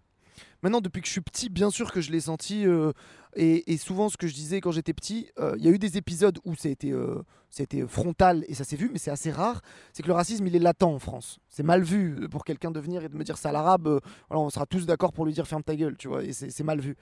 Maintenant, 0.64 0.80
depuis 0.80 1.02
que 1.02 1.08
je 1.08 1.12
suis 1.12 1.22
petit, 1.22 1.50
bien 1.50 1.70
sûr 1.70 1.92
que 1.92 2.00
je 2.00 2.12
l'ai 2.12 2.22
senti. 2.22 2.66
Euh, 2.66 2.94
et, 3.36 3.76
souvent, 3.76 4.08
ce 4.08 4.16
que 4.16 4.26
je 4.26 4.34
disais 4.34 4.62
quand 4.62 4.72
j'étais 4.72 4.94
petit, 4.94 5.30
euh, 5.38 5.54
il 5.60 5.66
y 5.66 5.68
a 5.68 5.72
eu 5.72 5.78
des 5.78 5.98
épisodes 5.98 6.40
où 6.46 6.56
ça 6.56 6.70
a 6.70 6.72
été, 6.72 7.86
frontal 7.86 8.46
et 8.48 8.54
ça 8.54 8.64
s'est 8.64 8.78
vu, 8.78 8.90
mais 8.92 8.98
c'est 8.98 9.12
assez 9.12 9.32
rare. 9.32 9.62
C'est 9.92 10.02
que 10.02 10.08
le 10.08 10.14
racisme, 10.14 10.48
il 10.48 10.56
est 10.56 10.60
latent 10.60 10.84
en 10.84 10.98
France. 10.98 11.40
C'est 11.50 11.62
mal 11.62 11.84
vu 11.84 12.30
pour 12.30 12.46
quelqu'un 12.46 12.72
de 12.72 12.80
venir 12.80 13.04
et 13.04 13.10
de 13.10 13.18
me 13.18 13.26
dire 13.26 13.38
ça 13.38 13.50
à 13.50 13.52
l'arabe. 13.52 14.00
on 14.30 14.50
sera 14.50 14.66
tous 14.66 14.86
d'accord 14.86 15.12
pour 15.12 15.26
lui 15.26 15.34
dire 15.34 15.46
ferme 15.46 15.62
ta 15.62 15.76
gueule, 15.76 15.98
tu 15.98 16.08
vois, 16.08 16.24
et 16.24 16.32
c'est 16.32 16.64
mal 16.64 16.80
vu 16.80 16.96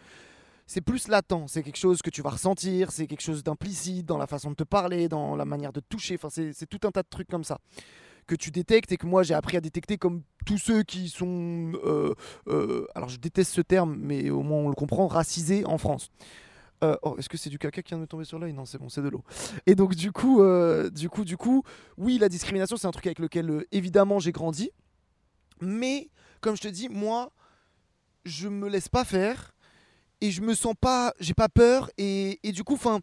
c'est 0.66 0.82
plus 0.82 1.08
latent, 1.08 1.48
c'est 1.48 1.64
quelque 1.64 1.78
chose 1.78 2.02
que 2.02 2.10
tu 2.10 2.22
vas 2.22 2.32
ressentir, 2.32 2.92
c'est 2.92 3.08
quelque 3.08 3.22
chose 3.22 3.44
d'implicite 3.44 4.06
dans 4.06 4.18
la 4.18 4.28
façon 4.28 4.52
de 4.52 4.56
te 4.56 4.64
parler, 4.64 5.10
dans 5.10 5.36
la 5.36 5.46
manière 5.46 5.74
de 5.74 5.80
te 5.80 5.86
toucher, 5.88 6.16
enfin, 6.16 6.30
c'est 6.30 6.66
tout 6.68 6.88
un 6.88 6.92
tas 6.92 7.04
de 7.04 7.10
trucs 7.10 7.30
comme 7.30 7.44
ça 7.44 7.60
que 8.28 8.36
tu 8.36 8.52
détectes 8.52 8.92
et 8.92 8.98
que 8.98 9.06
moi 9.06 9.24
j'ai 9.24 9.34
appris 9.34 9.58
à 9.58 9.62
détecter 9.62 9.98
comme 9.98 10.24
tous 10.46 10.58
ceux 10.58 10.84
qui 10.84 11.10
sont, 11.10 11.74
euh, 11.84 12.14
euh, 12.48 12.88
alors 12.96 13.10
je 13.10 13.18
déteste 13.18 13.54
ce 13.54 13.62
terme, 13.62 13.96
mais 14.00 14.30
au 14.30 14.44
moins 14.44 14.60
on 14.60 14.70
le 14.70 14.76
comprend, 14.76 15.08
racisés 15.08 15.66
en 15.66 15.78
France. 15.78 16.10
Euh, 16.84 16.98
oh, 17.04 17.16
est-ce 17.18 17.30
que 17.30 17.38
c'est 17.38 17.50
du 17.50 17.58
caca 17.58 17.82
qui 17.82 17.90
vient 17.90 17.98
de 17.98 18.04
me 18.04 18.08
tomber 18.08 18.26
sur 18.26 18.40
l'œil? 18.40 18.52
Non, 18.52 18.66
c'est 18.66 18.78
bon, 18.78 18.90
c'est 18.90 19.02
de 19.02 19.08
l'eau. 19.08 19.24
Et 19.66 19.76
donc 19.76 19.96
du 19.96 20.12
coup, 20.12 20.42
du 20.94 21.10
coup, 21.10 21.24
du 21.24 21.38
coup, 21.38 21.64
oui, 21.98 22.18
la 22.18 22.30
discrimination, 22.30 22.76
c'est 22.78 22.88
un 22.88 22.92
truc 22.92 23.08
avec 23.08 23.20
lequel 23.20 23.66
évidemment 23.72 24.20
j'ai 24.20 24.32
grandi, 24.32 24.72
mais 25.62 26.10
comme 26.42 26.56
je 26.56 26.62
te 26.62 26.68
dis, 26.68 26.90
moi, 26.90 27.32
je 28.26 28.48
me 28.48 28.68
laisse 28.68 28.90
pas 28.90 29.06
faire 29.06 29.53
et 30.24 30.32
je 30.32 30.42
me 30.42 30.56
sens 30.56 30.74
pas, 30.80 31.14
j'ai 31.20 31.34
pas 31.34 31.50
peur 31.50 31.92
et, 31.98 32.40
et 32.44 32.54
du 32.54 32.64
coup, 32.64 32.76
enfin, 32.76 33.02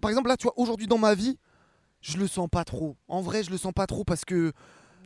par 0.00 0.10
exemple 0.10 0.28
là, 0.28 0.38
tu 0.38 0.44
vois, 0.44 0.58
aujourd'hui 0.58 0.86
dans 0.86 0.96
ma 0.96 1.14
vie, 1.14 1.38
je 2.00 2.16
le 2.16 2.26
sens 2.26 2.48
pas 2.50 2.64
trop. 2.64 2.96
En 3.08 3.20
vrai, 3.20 3.42
je 3.42 3.50
le 3.50 3.58
sens 3.58 3.74
pas 3.74 3.86
trop 3.86 4.04
parce 4.04 4.24
que 4.24 4.54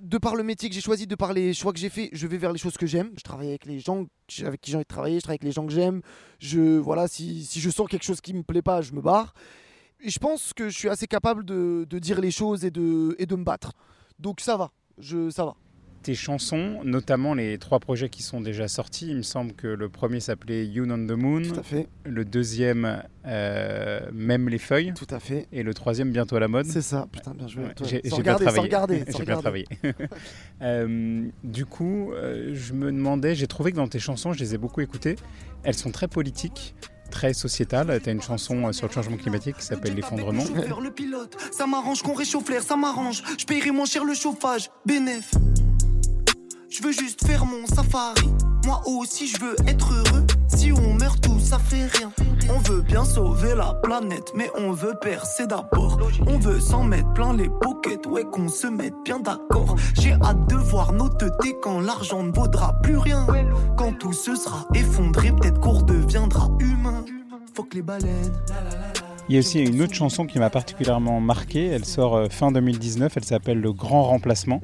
de 0.00 0.16
par 0.16 0.36
le 0.36 0.44
métier 0.44 0.68
que 0.68 0.76
j'ai 0.76 0.80
choisi, 0.80 1.08
de 1.08 1.16
par 1.16 1.32
les 1.32 1.54
choix 1.54 1.72
que 1.72 1.80
j'ai 1.80 1.88
fait, 1.88 2.08
je 2.12 2.28
vais 2.28 2.36
vers 2.36 2.52
les 2.52 2.58
choses 2.58 2.76
que 2.76 2.86
j'aime. 2.86 3.10
Je 3.18 3.22
travaille 3.24 3.48
avec 3.48 3.66
les 3.66 3.80
gens 3.80 4.06
avec 4.44 4.60
qui 4.60 4.70
j'ai 4.70 4.76
envie 4.76 4.84
de 4.84 4.88
travailler, 4.88 5.16
je 5.16 5.22
travaille 5.22 5.38
avec 5.40 5.42
les 5.42 5.50
gens 5.50 5.66
que 5.66 5.72
j'aime. 5.72 6.02
Je 6.38 6.78
voilà, 6.78 7.08
si, 7.08 7.44
si, 7.44 7.60
je 7.60 7.68
sens 7.68 7.88
quelque 7.88 8.04
chose 8.04 8.20
qui 8.20 8.32
me 8.32 8.44
plaît 8.44 8.62
pas, 8.62 8.80
je 8.80 8.92
me 8.92 9.00
barre. 9.00 9.34
Et 9.98 10.10
je 10.10 10.20
pense 10.20 10.52
que 10.52 10.68
je 10.68 10.78
suis 10.78 10.88
assez 10.88 11.08
capable 11.08 11.44
de, 11.44 11.84
de 11.90 11.98
dire 11.98 12.20
les 12.20 12.30
choses 12.30 12.64
et 12.64 12.70
de, 12.70 13.16
et 13.18 13.26
de 13.26 13.34
me 13.34 13.42
battre. 13.42 13.72
Donc 14.20 14.40
ça 14.40 14.56
va, 14.56 14.70
je, 14.98 15.30
ça 15.30 15.44
va 15.44 15.56
tes 16.06 16.14
chansons, 16.14 16.78
notamment 16.84 17.34
les 17.34 17.58
trois 17.58 17.80
projets 17.80 18.08
qui 18.08 18.22
sont 18.22 18.40
déjà 18.40 18.68
sortis. 18.68 19.08
Il 19.08 19.16
me 19.16 19.22
semble 19.22 19.54
que 19.54 19.66
le 19.66 19.88
premier 19.88 20.20
s'appelait 20.20 20.64
You 20.64 20.84
on 20.88 21.04
the 21.04 21.18
Moon. 21.18 21.42
Tout 21.42 21.58
à 21.58 21.64
fait. 21.64 21.88
Le 22.04 22.24
deuxième, 22.24 23.02
euh, 23.26 23.98
Même 24.12 24.48
les 24.48 24.58
feuilles. 24.58 24.94
Tout 24.94 25.08
à 25.10 25.18
fait. 25.18 25.48
Et 25.50 25.64
le 25.64 25.74
troisième, 25.74 26.12
Bientôt 26.12 26.36
à 26.36 26.40
la 26.40 26.46
mode. 26.46 26.66
C'est 26.66 26.80
ça. 26.80 27.08
Putain, 27.10 27.32
bien 27.32 27.48
joué. 27.48 27.64
J'ai 27.82 28.22
bien 28.22 28.36
travaillé. 28.36 28.70
J'ai 29.16 29.24
bien 29.24 29.40
travaillé. 29.40 29.66
du 31.42 31.66
coup, 31.66 32.12
euh, 32.12 32.52
je 32.54 32.72
me 32.72 32.92
demandais, 32.92 33.34
j'ai 33.34 33.48
trouvé 33.48 33.72
que 33.72 33.76
dans 33.76 33.88
tes 33.88 33.98
chansons, 33.98 34.32
je 34.32 34.38
les 34.38 34.54
ai 34.54 34.58
beaucoup 34.58 34.82
écoutées. 34.82 35.16
Elles 35.64 35.74
sont 35.74 35.90
très 35.90 36.06
politiques 36.06 36.76
très 37.10 37.34
sociétale. 37.34 38.00
Tu 38.00 38.10
as 38.10 38.12
une 38.12 38.22
chanson 38.22 38.68
euh, 38.68 38.72
sur 38.72 38.86
le 38.86 38.92
changement 38.92 39.16
climatique 39.16 39.56
qui 39.56 39.64
s'appelle 39.64 39.94
L'effondrement. 39.94 40.44
Le 40.80 40.90
pilote, 40.90 41.36
ça 41.50 41.66
m'arrange 41.66 42.02
qu'on 42.02 42.14
réchauffe 42.14 42.48
l'air, 42.48 42.62
ça 42.62 42.76
m'arrange. 42.76 43.24
Je 43.38 43.44
paierai 43.44 43.72
moins 43.72 43.86
cher 43.86 44.04
le 44.04 44.14
chauffage, 44.14 44.70
bénéf. 44.84 45.32
Je 46.68 46.82
veux 46.82 46.92
juste 46.92 47.24
faire 47.24 47.44
mon 47.46 47.64
safari. 47.66 48.28
Moi 48.64 48.82
aussi, 48.86 49.28
je 49.28 49.38
veux 49.40 49.54
être 49.68 49.92
heureux. 49.92 50.26
Si 50.48 50.72
on 50.72 50.94
meurt 50.94 51.20
tous, 51.20 51.38
ça 51.38 51.58
fait 51.58 51.86
rien. 51.86 52.10
On 52.52 52.58
veut 52.58 52.82
bien 52.82 53.04
sauver 53.04 53.54
la 53.54 53.74
planète, 53.74 54.32
mais 54.34 54.50
on 54.58 54.72
veut 54.72 54.94
percer 55.00 55.46
d'abord. 55.46 56.00
On 56.26 56.38
veut 56.38 56.58
s'en 56.58 56.82
mettre 56.82 57.12
plein 57.12 57.34
les 57.34 57.48
pockets, 57.48 58.06
ouais, 58.06 58.24
qu'on 58.24 58.48
se 58.48 58.66
mette 58.66 58.94
bien 59.04 59.20
d'accord. 59.20 59.76
J'ai 59.94 60.14
hâte 60.14 60.48
de 60.48 60.56
voir 60.56 60.92
nos 60.92 61.08
têtes 61.08 61.32
quand 61.62 61.80
l'argent 61.80 62.24
ne 62.24 62.32
vaudra 62.32 62.72
plus 62.82 62.96
rien. 62.96 63.26
Quand 63.76 63.92
tout 63.92 64.12
se 64.12 64.34
sera 64.34 64.66
effondré, 64.74 65.30
peut-être 65.30 65.60
qu'on 65.60 65.78
redeviendra 65.78 66.50
humain. 66.58 67.04
Faut 67.54 67.62
que 67.62 67.76
les 67.76 67.82
baleines. 67.82 68.32
Il 69.28 69.34
y 69.34 69.38
a 69.38 69.40
aussi 69.40 69.60
une 69.60 69.82
autre 69.82 69.94
chanson 69.94 70.24
qui 70.24 70.38
m'a 70.38 70.50
particulièrement 70.50 71.20
marqué. 71.20 71.66
Elle 71.66 71.84
sort 71.84 72.14
euh, 72.14 72.28
fin 72.28 72.52
2019. 72.52 73.16
Elle 73.16 73.24
s'appelle 73.24 73.60
Le 73.60 73.72
Grand 73.72 74.04
Remplacement. 74.04 74.62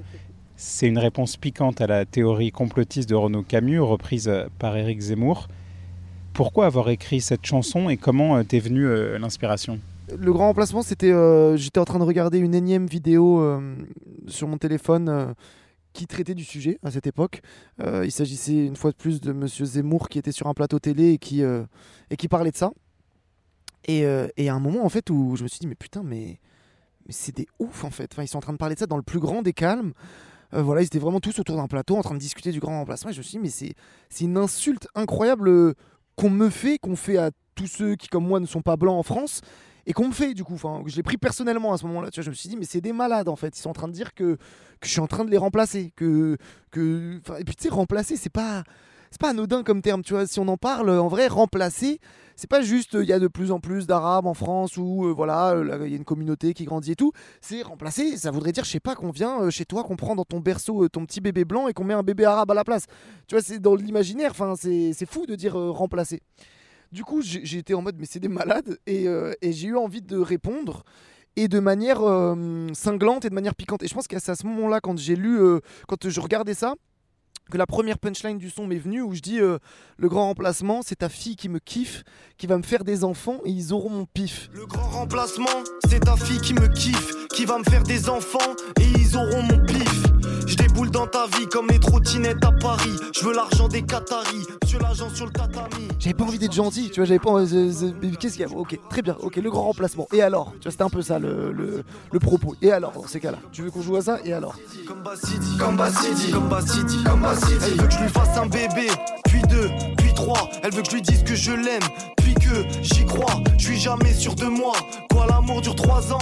C'est 0.57 0.87
une 0.87 0.99
réponse 0.99 1.37
piquante 1.37 1.81
à 1.81 1.87
la 1.87 2.05
théorie 2.05 2.53
complotiste 2.53 3.09
de 3.09 3.15
Renaud 3.15 3.43
Camus, 3.43 3.81
reprise 3.81 4.31
par 4.59 4.77
Éric 4.77 5.01
Zemmour. 5.01 5.49
Pourquoi 6.33 6.67
avoir 6.67 6.89
écrit 6.89 7.21
cette 7.21 7.45
chanson 7.45 7.91
et 7.91 7.97
comment 7.97 8.37
euh, 8.37 8.43
t'es 8.43 8.59
venue 8.59 8.87
euh, 8.87 9.19
l'inspiration? 9.19 9.81
Le 10.17 10.33
grand 10.33 10.49
remplacement, 10.49 10.83
c'était. 10.83 11.13
Euh, 11.13 11.57
j'étais 11.57 11.79
en 11.79 11.85
train 11.85 11.99
de 11.99 12.05
regarder 12.05 12.39
une 12.39 12.55
énième 12.55 12.87
vidéo 12.87 13.61
sur 14.27 14.49
mon 14.49 14.59
téléphone 14.59 15.35
qui 15.93 16.07
traitait 16.07 16.35
du 16.35 16.45
sujet 16.45 16.79
à 16.83 16.91
cette 16.91 17.07
époque. 17.07 17.41
il 17.79 18.11
s'agissait 18.11 18.67
une 18.67 18.77
fois 18.77 18.91
de 18.91 18.97
plus 18.97 19.21
de 19.21 19.33
Monsieur 19.33 19.65
Zemmour 19.65 20.09
qui 20.09 20.19
était 20.19 20.33
sur 20.33 20.49
un 20.49 20.55
plateau 20.55 20.79
télé 20.79 21.13
et 21.13 21.19
qui, 21.19 21.43
et 21.43 22.17
qui 22.17 22.29
parlait 22.29 22.51
de 22.51 22.57
ça. 22.57 22.73
Et, 23.87 24.05
à 24.05 24.55
un 24.55 24.61
moment, 24.61 24.85
en 24.85 24.89
fait, 24.89 25.09
où 25.09 25.37
je 25.37 25.45
me 25.45 25.49
suis 25.49 25.61
dit, 25.61 25.67
mais 25.67 25.77
putain, 25.77 26.03
mais, 26.03 26.41
c'est 27.09 27.35
des 27.35 27.47
ouf 27.59 27.85
en 27.85 27.91
fait. 27.91 28.15
Ils 28.19 28.29
sont 28.29 28.39
en 28.39 28.43
train 28.43 28.53
de 28.53 28.59
parler 28.59 28.75
de 28.75 28.81
ça 28.81 28.87
dans 28.87 28.97
le 28.97 29.03
plus 29.03 29.21
grand 29.21 29.43
des 29.43 29.53
calmes. 29.53 29.93
Euh, 30.55 30.63
voilà, 30.63 30.83
ils 30.83 30.87
étaient 30.87 30.99
vraiment 30.99 31.21
tous 31.21 31.39
autour 31.39 31.57
d'un 31.57 31.67
plateau 31.67 31.97
en 31.97 32.03
train 32.03 32.15
de 32.15 32.21
discuter 32.21 32.53
du 32.53 32.61
grand 32.61 32.79
remplacement. 32.79 33.11
Et 33.11 33.15
je 33.15 33.19
me 33.19 33.23
suis 33.23 33.39
dit, 33.39 33.43
mais 33.43 33.75
c'est 34.09 34.25
une 34.25 34.37
insulte 34.37 34.89
incroyable 34.95 35.49
euh, 35.49 35.75
qu'on 36.17 36.31
me 36.31 36.51
fait, 36.51 36.79
qu'on 36.79 36.97
fait 36.97 37.17
à 37.17 37.31
tous 37.55 37.67
ceux 37.67 37.97
qui, 37.97 38.09
comme 38.09 38.27
moi, 38.27 38.41
ne 38.41 38.47
sont 38.47 38.63
pas 38.63 38.77
blancs 38.77 38.99
en 38.99 39.03
France 39.03 39.41
et 39.87 39.93
qu'on 39.93 40.09
me 40.09 40.13
fait 40.13 40.35
du 40.35 40.45
coup. 40.45 40.55
Enfin, 40.55 40.83
je 40.87 40.97
l'ai 40.97 41.03
pris 41.03 41.17
personnellement 41.17 41.73
à 41.73 41.79
ce 41.79 41.87
moment-là. 41.87 42.09
Je 42.15 42.29
me 42.29 42.35
suis 42.35 42.49
dit, 42.49 42.57
mais 42.57 42.65
c'est 42.65 42.81
des 42.81 42.93
malades 42.93 43.29
en 43.29 43.37
fait. 43.37 43.57
Ils 43.57 43.61
sont 43.61 43.71
en 43.71 43.75
train 43.75 43.89
de 43.89 43.93
dire 43.93 44.15
que, 44.15 44.37
que 44.37 44.87
je 44.87 44.91
suis 44.91 45.01
en 45.01 45.07
train 45.07 45.25
de 45.25 45.31
les 45.31 45.39
remplacer. 45.39 45.93
Que, 45.97 46.37
que... 46.71 47.21
Enfin, 47.21 47.39
et 47.39 47.45
puis 47.45 47.55
tu 47.57 47.65
sais, 47.65 47.69
remplacer, 47.69 48.17
c'est 48.17 48.31
pas. 48.31 48.65
C'est 49.13 49.21
pas 49.21 49.29
anodin 49.29 49.63
comme 49.63 49.83
terme, 49.83 50.03
tu 50.03 50.15
vois. 50.15 50.27
Si 50.27 50.41
on 50.41 50.49
en 50.49 50.57
parle, 50.57 50.89
en 50.89 51.07
vrai, 51.07 51.29
remplacer, 51.29 52.01
c'est 52.35 52.49
pas 52.49 52.63
juste 52.63 52.97
il 52.99 53.07
y 53.07 53.13
a 53.13 53.19
de 53.19 53.29
plus 53.29 53.53
en 53.53 53.61
plus 53.61 53.87
d'arabes 53.87 54.25
en 54.25 54.33
France 54.33 54.79
ou 54.79 55.05
euh, 55.05 55.13
voilà, 55.13 55.51
euh, 55.51 55.83
il 55.85 55.91
y 55.91 55.95
a 55.95 55.99
une 55.99 56.05
communauté 56.07 56.55
qui 56.55 56.65
grandit 56.65 56.93
et 56.93 56.97
tout. 56.97 57.13
C'est 57.43 57.61
remplacer, 57.61 58.17
ça 58.17 58.31
voudrait 58.31 58.53
dire, 58.53 58.65
je 58.65 58.71
sais 58.71 58.81
pas, 58.81 58.95
qu'on 58.95 59.11
vient 59.11 59.43
euh, 59.43 59.51
chez 59.51 59.67
toi, 59.67 59.85
qu'on 59.85 59.97
prend 59.97 60.17
dans 60.17 60.25
ton 60.25 60.41
berceau 60.41 60.89
ton 60.89 61.05
petit 61.05 61.21
bébé 61.21 61.45
blanc 61.45 61.69
et 61.69 61.75
qu'on 61.75 61.85
met 61.85 61.93
un 61.93 62.03
bébé 62.03 62.25
arabe 62.25 62.51
à 62.53 62.55
la 62.55 62.65
place. 62.65 62.87
Tu 63.29 63.35
vois, 63.35 63.43
c'est 63.43 63.59
dans 63.59 63.75
l'imaginaire, 63.75 64.31
enfin, 64.31 64.55
c'est 64.57 65.07
fou 65.07 65.27
de 65.27 65.35
dire 65.35 65.57
remplacer. 65.57 66.23
Du 66.91 67.05
coup, 67.05 67.21
été 67.21 67.75
en 67.75 67.83
mode, 67.83 67.97
mais 67.99 68.07
c'est 68.07 68.19
des 68.19 68.29
malades 68.29 68.79
et, 68.87 69.05
et 69.43 69.53
j'ai 69.53 69.69
eu 69.69 69.77
envie 69.77 70.01
de 70.01 70.17
répondre 70.17 70.85
et 71.37 71.49
de 71.49 71.59
manière 71.59 72.01
cinglante 72.73 73.27
et 73.27 73.31
de 73.31 73.35
manière 73.35 73.55
piquante. 73.55 73.83
Et 73.83 73.89
je 73.89 73.95
pense 73.95 74.09
qu'à 74.09 74.21
ce 74.21 74.47
moment-là, 74.47 74.81
quand 74.81 74.99
j'ai 74.99 75.17
lu, 75.17 75.39
quand 75.87 76.09
je 76.09 76.21
regardais 76.21 76.55
ça, 76.55 76.75
que 77.51 77.59
la 77.59 77.67
première 77.67 77.99
punchline 77.99 78.39
du 78.39 78.51
son 78.51 78.67
m'est 78.67 78.79
venue 78.79 79.03
où 79.03 79.15
je 79.15 79.21
dis 79.21 79.41
euh, 79.41 79.59
le 79.97 80.09
grand 80.09 80.27
remplacement 80.27 80.81
c'est 80.83 80.97
ta 80.97 81.09
fille 81.09 81.37
qui 81.37 81.49
me 81.49 81.59
kiffe 81.59 82.03
qui 82.39 82.47
va 82.47 82.57
me 82.57 82.63
faire 82.63 82.85
des 82.85 83.05
enfants 83.05 83.41
et 83.45 83.51
ils 83.51 83.73
auront 83.73 83.91
mon 83.91 84.07
pif. 84.07 84.49
Le 84.53 84.67
grand 84.67 84.89
remplacement 84.89 85.49
c'est 85.89 86.01
ta 86.01 86.17
fille 86.17 86.41
qui 86.41 86.55
me 86.55 86.69
kiffe 86.69 87.29
qui 87.29 87.45
va 87.45 87.59
me 87.59 87.65
faire 87.65 87.83
des 87.83 88.09
enfants 88.09 88.39
et 88.81 88.85
ils 88.99 89.17
auront 89.17 89.43
mon 89.43 89.65
pif 89.65 90.02
déboule 90.83 90.91
dans 90.91 91.07
ta 91.07 91.27
vie 91.27 91.47
comme 91.47 91.69
les 91.69 91.79
trottinettes 91.79 92.45
à 92.45 92.53
Paris. 92.53 92.97
Je 93.13 93.25
veux 93.25 93.35
l'argent 93.35 93.69
des 93.69 93.83
Qataris, 93.83 94.47
sur 94.65 94.81
l'argent 94.81 95.09
sur 95.15 95.27
le 95.27 95.33
tatami. 95.33 95.89
J'avais 95.99 96.15
pas 96.15 96.25
envie 96.25 96.39
d'être 96.39 96.53
gentil, 96.53 96.91
tu 96.91 97.01
vois, 97.01 97.05
j'avais 97.05 97.19
pas. 97.19 97.41
Qu'est-ce 98.21 98.37
qu'il 98.37 98.41
y 98.41 98.45
a? 98.45 98.57
Ok, 98.57 98.79
très 98.89 99.03
bien, 99.03 99.17
ok, 99.21 99.37
le 99.37 99.51
grand 99.51 99.63
remplacement. 99.63 100.07
Et 100.13 100.23
alors? 100.23 100.53
Tu 100.55 100.65
vois, 100.65 100.71
c'était 100.71 100.85
un 100.85 100.91
peu 100.91 101.03
ça 101.03 101.19
le, 101.19 101.53
le, 101.53 102.19
propos. 102.19 102.55
Et 102.63 102.73
alors, 102.73 102.93
dans 102.93 103.07
ces 103.07 103.21
cas-là? 103.21 103.39
Tu 103.51 103.63
veux 103.63 103.71
qu'on 103.71 103.83
joue 103.83 103.97
à 103.97 104.03
ça? 104.03 104.19
Et 104.25 104.33
alors? 104.33 104.57
Comme 104.87 105.03
Bassidi, 105.03 105.57
comme 105.59 105.77
Bassidi, 105.77 106.31
comme 106.33 106.49
Bassidi, 106.49 107.05
comme 107.05 107.21
Bassidi. 107.21 107.55
Elle 107.67 107.81
veut 107.81 107.87
que 107.87 107.95
je 107.95 107.99
lui 108.01 108.09
fasse 108.09 108.37
un 108.39 108.47
bébé, 108.47 108.89
puis 109.25 109.43
deux, 109.43 109.69
Elle 110.63 110.73
veut 110.73 110.83
que 110.83 110.91
je 110.91 110.95
lui 110.95 111.03
dise 111.03 111.23
que 111.25 111.35
je 111.35 111.53
l'aime, 111.53 111.83
puis 112.17 112.35
que 112.35 112.65
j'y 112.83 113.05
crois. 113.05 113.43
Je 113.59 113.65
suis 113.67 113.79
jamais 113.79 114.13
sûr 114.13 114.35
de 114.35 114.47
moi. 114.47 114.75
Quoi, 115.11 115.27
l'amour 115.27 115.61
dure 115.61 115.75
trois 115.75 116.13
ans? 116.13 116.19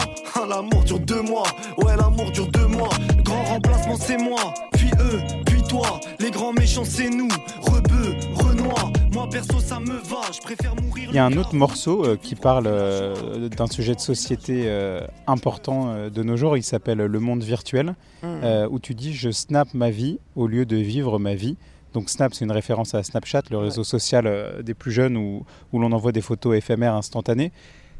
L'amour 0.48 0.82
dure 0.84 1.00
deux 1.00 1.22
mois. 1.22 1.46
Ouais, 1.78 1.96
l'amour 1.96 2.30
dure 2.30 2.48
deux 2.48 2.66
mois. 2.66 2.88
Le 3.16 3.22
grand 3.22 3.44
remplacement, 3.44 3.96
c'est 3.96 4.16
moi, 4.16 4.54
puis 4.72 4.90
eux, 4.98 5.20
puis 5.44 5.62
toi. 5.62 6.00
Les 6.18 6.30
grands 6.30 6.52
méchants, 6.52 6.84
c'est 6.84 7.10
nous. 7.10 7.28
Rebeu, 7.60 8.16
Renoir. 8.34 8.90
Moi, 9.12 9.28
perso, 9.30 9.60
ça 9.60 9.78
me 9.80 9.96
va. 9.96 10.20
Je 10.32 10.40
préfère 10.40 10.74
mourir. 10.76 11.08
Il 11.10 11.14
y 11.14 11.18
a 11.18 11.24
un 11.24 11.36
autre 11.36 11.54
morceau 11.54 12.04
euh, 12.04 12.16
qui 12.16 12.34
parle 12.34 12.66
euh, 12.66 13.48
d'un 13.48 13.66
sujet 13.66 13.94
de 13.94 14.00
société 14.00 14.64
euh, 14.66 15.00
important 15.26 16.08
de 16.08 16.22
nos 16.22 16.36
jours. 16.36 16.56
Il 16.56 16.62
s'appelle 16.62 16.98
Le 16.98 17.20
monde 17.20 17.42
virtuel, 17.42 17.94
hmm. 18.22 18.66
où 18.70 18.78
tu 18.78 18.94
dis 18.94 19.12
Je 19.12 19.30
snap 19.30 19.74
ma 19.74 19.90
vie 19.90 20.18
au 20.36 20.46
lieu 20.46 20.64
de 20.64 20.76
vivre 20.76 21.18
ma 21.18 21.34
vie. 21.34 21.56
Donc 21.92 22.08
Snap, 22.08 22.34
c'est 22.34 22.44
une 22.44 22.52
référence 22.52 22.94
à 22.94 23.02
Snapchat, 23.02 23.42
le 23.50 23.58
réseau 23.58 23.84
social 23.84 24.62
des 24.62 24.74
plus 24.74 24.92
jeunes 24.92 25.16
où, 25.16 25.44
où 25.72 25.78
l'on 25.78 25.92
envoie 25.92 26.12
des 26.12 26.20
photos 26.20 26.56
éphémères 26.56 26.94
instantanées. 26.94 27.52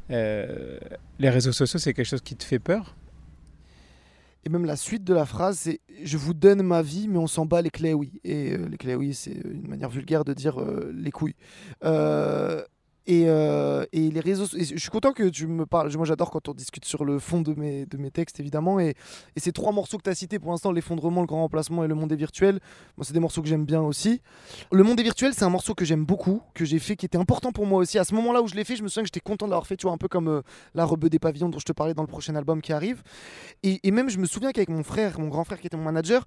les 0.08 1.30
réseaux 1.30 1.52
sociaux, 1.52 1.78
c'est 1.78 1.92
quelque 1.92 2.06
chose 2.06 2.22
qui 2.22 2.36
te 2.36 2.44
fait 2.44 2.58
peur? 2.58 2.94
Et 4.44 4.48
même 4.48 4.64
la 4.64 4.76
suite 4.76 5.04
de 5.04 5.12
la 5.12 5.26
phrase, 5.26 5.58
c'est 5.58 5.80
Je 6.02 6.16
vous 6.16 6.32
donne 6.32 6.62
ma 6.62 6.82
vie, 6.82 7.08
mais 7.08 7.18
on 7.18 7.26
s'en 7.26 7.44
bat 7.44 7.60
les 7.60 7.70
clés, 7.70 7.92
oui. 7.92 8.20
Et 8.24 8.52
euh, 8.52 8.68
les 8.68 8.78
clés, 8.78 8.94
oui, 8.94 9.12
c'est 9.12 9.32
une 9.32 9.68
manière 9.68 9.90
vulgaire 9.90 10.24
de 10.24 10.32
dire 10.32 10.60
euh, 10.60 10.90
les 10.94 11.10
couilles. 11.10 11.36
Euh, 13.10 13.84
et, 13.92 14.10
les 14.10 14.20
réseaux 14.20 14.46
je 14.46 14.76
suis 14.76 14.90
content 14.90 15.12
que 15.12 15.28
tu 15.28 15.46
me 15.46 15.66
parles. 15.66 15.92
Moi, 15.96 16.06
j'adore 16.06 16.30
quand 16.30 16.48
on 16.48 16.54
discute 16.54 16.84
sur 16.84 17.04
le 17.04 17.18
fond 17.18 17.40
de 17.40 17.54
mes, 17.54 17.86
de 17.86 17.96
mes 17.96 18.10
textes, 18.10 18.40
évidemment. 18.40 18.80
Et, 18.80 18.94
ces 19.36 19.52
trois 19.52 19.72
morceaux 19.72 19.98
que 19.98 20.02
tu 20.02 20.10
as 20.10 20.14
cités 20.14 20.38
pour 20.38 20.50
l'instant, 20.50 20.72
L'effondrement, 20.72 21.20
Le 21.22 21.26
grand 21.26 21.42
remplacement 21.42 21.84
et 21.84 21.88
Le 21.88 21.94
monde 21.94 22.12
est 22.12 22.16
virtuel, 22.16 22.60
moi, 22.96 23.04
c'est 23.04 23.12
des 23.12 23.20
morceaux 23.20 23.42
que 23.42 23.48
j'aime 23.48 23.64
bien 23.64 23.80
aussi. 23.80 24.20
Le 24.72 24.82
monde 24.82 25.00
est 25.00 25.02
virtuel, 25.02 25.32
c'est 25.34 25.44
un 25.44 25.50
morceau 25.50 25.74
que 25.74 25.84
j'aime 25.84 26.04
beaucoup, 26.04 26.42
que 26.54 26.64
j'ai 26.64 26.78
fait, 26.78 26.96
qui 26.96 27.06
était 27.06 27.18
important 27.18 27.52
pour 27.52 27.66
moi 27.66 27.80
aussi. 27.80 27.98
À 27.98 28.04
ce 28.04 28.14
moment-là 28.14 28.42
où 28.42 28.48
je 28.48 28.54
l'ai 28.54 28.64
fait, 28.64 28.76
je 28.76 28.82
me 28.82 28.88
souviens 28.88 29.02
que 29.02 29.08
j'étais 29.08 29.20
content 29.20 29.46
de 29.46 29.50
l'avoir 29.50 29.66
fait, 29.66 29.76
tu 29.76 29.86
vois, 29.86 29.92
un 29.92 29.98
peu 29.98 30.08
comme 30.08 30.28
euh, 30.28 30.42
La 30.74 30.84
Rebeu 30.84 31.08
des 31.08 31.18
Pavillons 31.18 31.48
dont 31.48 31.58
je 31.58 31.64
te 31.64 31.72
parlais 31.72 31.94
dans 31.94 32.02
le 32.02 32.08
prochain 32.08 32.34
album 32.34 32.60
qui 32.60 32.72
arrive. 32.72 33.02
Et, 33.62 33.90
même, 33.90 34.08
je 34.08 34.18
me 34.18 34.26
souviens 34.26 34.52
qu'avec 34.52 34.68
mon 34.68 34.82
frère, 34.82 35.18
mon 35.18 35.28
grand 35.28 35.44
frère 35.44 35.60
qui 35.60 35.66
était 35.66 35.76
mon 35.76 35.84
manager, 35.84 36.24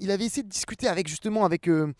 il 0.00 0.10
avait 0.10 0.24
essayé 0.24 0.42
de 0.42 0.48
discuter 0.48 0.88
avec 0.88 1.08
justement 1.08 1.44
avec. 1.44 1.68
Euh, 1.68 1.92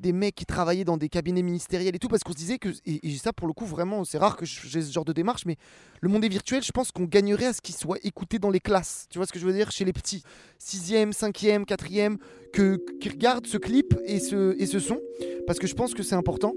des 0.00 0.12
mecs 0.12 0.34
qui 0.34 0.46
travaillaient 0.46 0.84
dans 0.84 0.96
des 0.96 1.08
cabinets 1.08 1.42
ministériels 1.42 1.94
et 1.94 1.98
tout, 1.98 2.08
parce 2.08 2.22
qu'on 2.22 2.32
se 2.32 2.36
disait 2.36 2.58
que, 2.58 2.70
et, 2.86 3.16
ça 3.16 3.32
pour 3.32 3.46
le 3.46 3.52
coup 3.52 3.66
vraiment, 3.66 4.04
c'est 4.04 4.18
rare 4.18 4.36
que 4.36 4.44
j'ai 4.44 4.82
ce 4.82 4.92
genre 4.92 5.04
de 5.04 5.12
démarche, 5.12 5.46
mais 5.46 5.56
le 6.00 6.08
monde 6.08 6.24
est 6.24 6.28
virtuel, 6.28 6.62
je 6.62 6.72
pense 6.72 6.90
qu'on 6.90 7.04
gagnerait 7.04 7.46
à 7.46 7.52
ce 7.52 7.60
qu'il 7.60 7.74
soit 7.74 7.98
écouté 8.02 8.38
dans 8.38 8.50
les 8.50 8.60
classes, 8.60 9.06
tu 9.10 9.18
vois 9.18 9.26
ce 9.26 9.32
que 9.32 9.38
je 9.38 9.46
veux 9.46 9.52
dire, 9.52 9.70
chez 9.70 9.84
les 9.84 9.92
petits, 9.92 10.22
6e, 10.60 11.12
5e, 11.12 11.64
4e, 11.64 12.16
que, 12.52 12.82
qui 13.00 13.08
regardent 13.08 13.46
ce 13.46 13.58
clip 13.58 13.94
et 14.04 14.18
ce, 14.18 14.56
et 14.58 14.66
ce 14.66 14.78
son, 14.78 15.00
parce 15.46 15.58
que 15.58 15.66
je 15.66 15.74
pense 15.74 15.94
que 15.94 16.02
c'est 16.02 16.16
important. 16.16 16.54